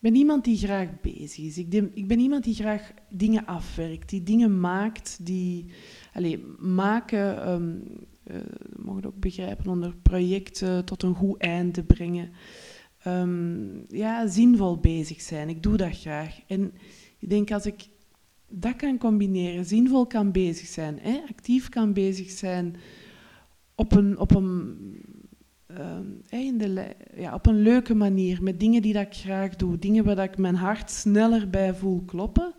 Ben 0.05 0.14
iemand 0.14 0.45
die 0.45 0.57
graag 0.57 1.01
bezig 1.01 1.45
is. 1.45 1.59
Ik, 1.59 1.73
ik 1.95 2.09
ben 2.09 2.19
iemand 2.19 2.45
die 2.45 2.55
graag 2.55 2.93
dingen 3.11 3.47
afwerkt, 3.47 4.09
die 4.09 4.23
dingen 4.23 4.61
maakt, 4.61 5.19
die. 5.27 5.67
Allez, 6.12 6.37
maken, 6.59 7.51
um, 7.51 7.83
uh, 8.25 8.37
mogen 8.77 8.97
het 8.97 9.07
ook 9.07 9.21
begrijpen, 9.21 9.67
onder 9.67 9.97
projecten 9.97 10.85
tot 10.85 11.03
een 11.03 11.14
goed 11.14 11.40
einde 11.40 11.85
brengen. 11.85 12.31
Um, 13.07 13.85
ja, 13.88 14.27
zinvol 14.27 14.79
bezig 14.79 15.21
zijn. 15.21 15.49
Ik 15.49 15.62
doe 15.62 15.77
dat 15.77 15.99
graag. 15.99 16.40
En 16.47 16.73
ik 17.19 17.31
denk 17.31 17.51
als 17.51 17.67
ik 17.67 17.87
dat 18.49 18.77
kan 18.77 18.99
combineren, 18.99 19.64
zinvol 19.64 20.07
kan 20.07 20.33
bezig 20.33 20.67
zijn, 20.67 20.99
hè, 21.01 21.21
actief 21.29 21.69
kan 21.69 21.93
bezig 21.93 22.31
zijn, 22.31 22.77
op 23.75 23.93
een, 23.93 24.19
op 24.19 24.35
een, 24.35 24.77
in 26.28 26.58
de, 26.58 26.96
ja, 27.16 27.34
op 27.34 27.46
een 27.46 27.62
leuke 27.62 27.94
manier, 27.94 28.42
met 28.42 28.60
dingen 28.60 28.82
die 28.82 28.92
dat 28.92 29.06
ik 29.06 29.14
graag 29.14 29.56
doe, 29.56 29.78
dingen 29.78 30.04
waar 30.04 30.16
dat 30.16 30.24
ik 30.24 30.38
mijn 30.38 30.54
hart 30.54 30.90
sneller 30.90 31.50
bij 31.50 31.74
voel 31.74 32.02
kloppen. 32.02 32.54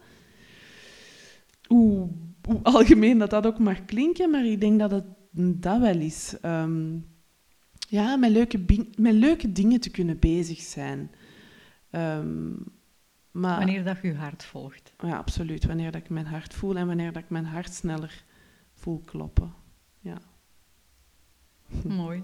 Hoe, 1.67 2.09
hoe 2.43 2.59
algemeen 2.63 3.17
dat 3.17 3.29
dat 3.29 3.45
ook 3.45 3.59
mag 3.59 3.85
klinken, 3.85 4.29
maar 4.29 4.45
ik 4.45 4.61
denk 4.61 4.79
dat 4.79 4.91
het 4.91 5.05
dat 5.37 5.79
wel 5.79 5.99
is. 5.99 6.35
Um, 6.41 7.05
ja, 7.89 8.15
met 8.15 8.31
leuke, 8.31 8.65
met 8.97 9.13
leuke 9.13 9.51
dingen 9.51 9.79
te 9.79 9.89
kunnen 9.89 10.19
bezig 10.19 10.59
zijn. 10.59 11.11
Um, 11.91 12.63
maar, 13.31 13.57
wanneer 13.57 13.83
dat 13.83 13.97
je 14.01 14.07
je 14.07 14.13
hart 14.13 14.43
volgt. 14.43 14.93
Ja, 14.99 15.17
absoluut. 15.17 15.65
Wanneer 15.65 15.91
dat 15.91 16.01
ik 16.01 16.09
mijn 16.09 16.25
hart 16.25 16.53
voel 16.53 16.75
en 16.75 16.87
wanneer 16.87 17.11
dat 17.13 17.23
ik 17.23 17.29
mijn 17.29 17.45
hart 17.45 17.73
sneller 17.73 18.23
voel 18.73 19.01
kloppen. 19.05 19.53
Ja. 19.99 20.17
Mooi. 21.83 22.23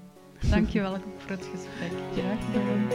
Dankjewel 0.49 0.97
voor 1.17 1.30
het 1.30 1.47
gesprek. 1.51 1.91
Graag 2.13 2.39
gedaan. 2.45 2.88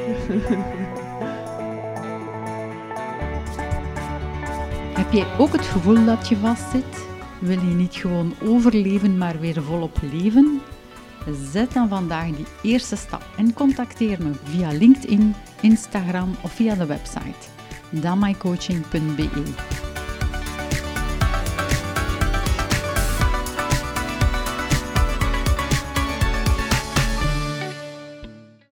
Heb 4.97 5.13
jij 5.13 5.27
ook 5.39 5.53
het 5.53 5.67
gevoel 5.67 6.05
dat 6.05 6.29
je 6.29 6.37
vastzit? 6.37 7.07
Wil 7.41 7.59
je 7.59 7.75
niet 7.75 7.95
gewoon 7.95 8.35
overleven, 8.43 9.19
maar 9.19 9.41
weer 9.41 9.63
volop 9.63 9.99
leven? 10.13 10.61
Zet 11.53 11.73
dan 11.73 11.89
vandaag 11.89 12.27
die 12.27 12.47
eerste 12.63 12.97
stap 12.97 13.23
en 13.37 13.53
contacteer 13.53 14.23
me 14.23 14.31
via 14.45 14.73
LinkedIn, 14.73 15.35
Instagram 15.61 16.37
of 16.43 16.53
via 16.53 16.75
de 16.75 16.87
website 16.87 17.55
damaicoaching.be. 17.91 19.86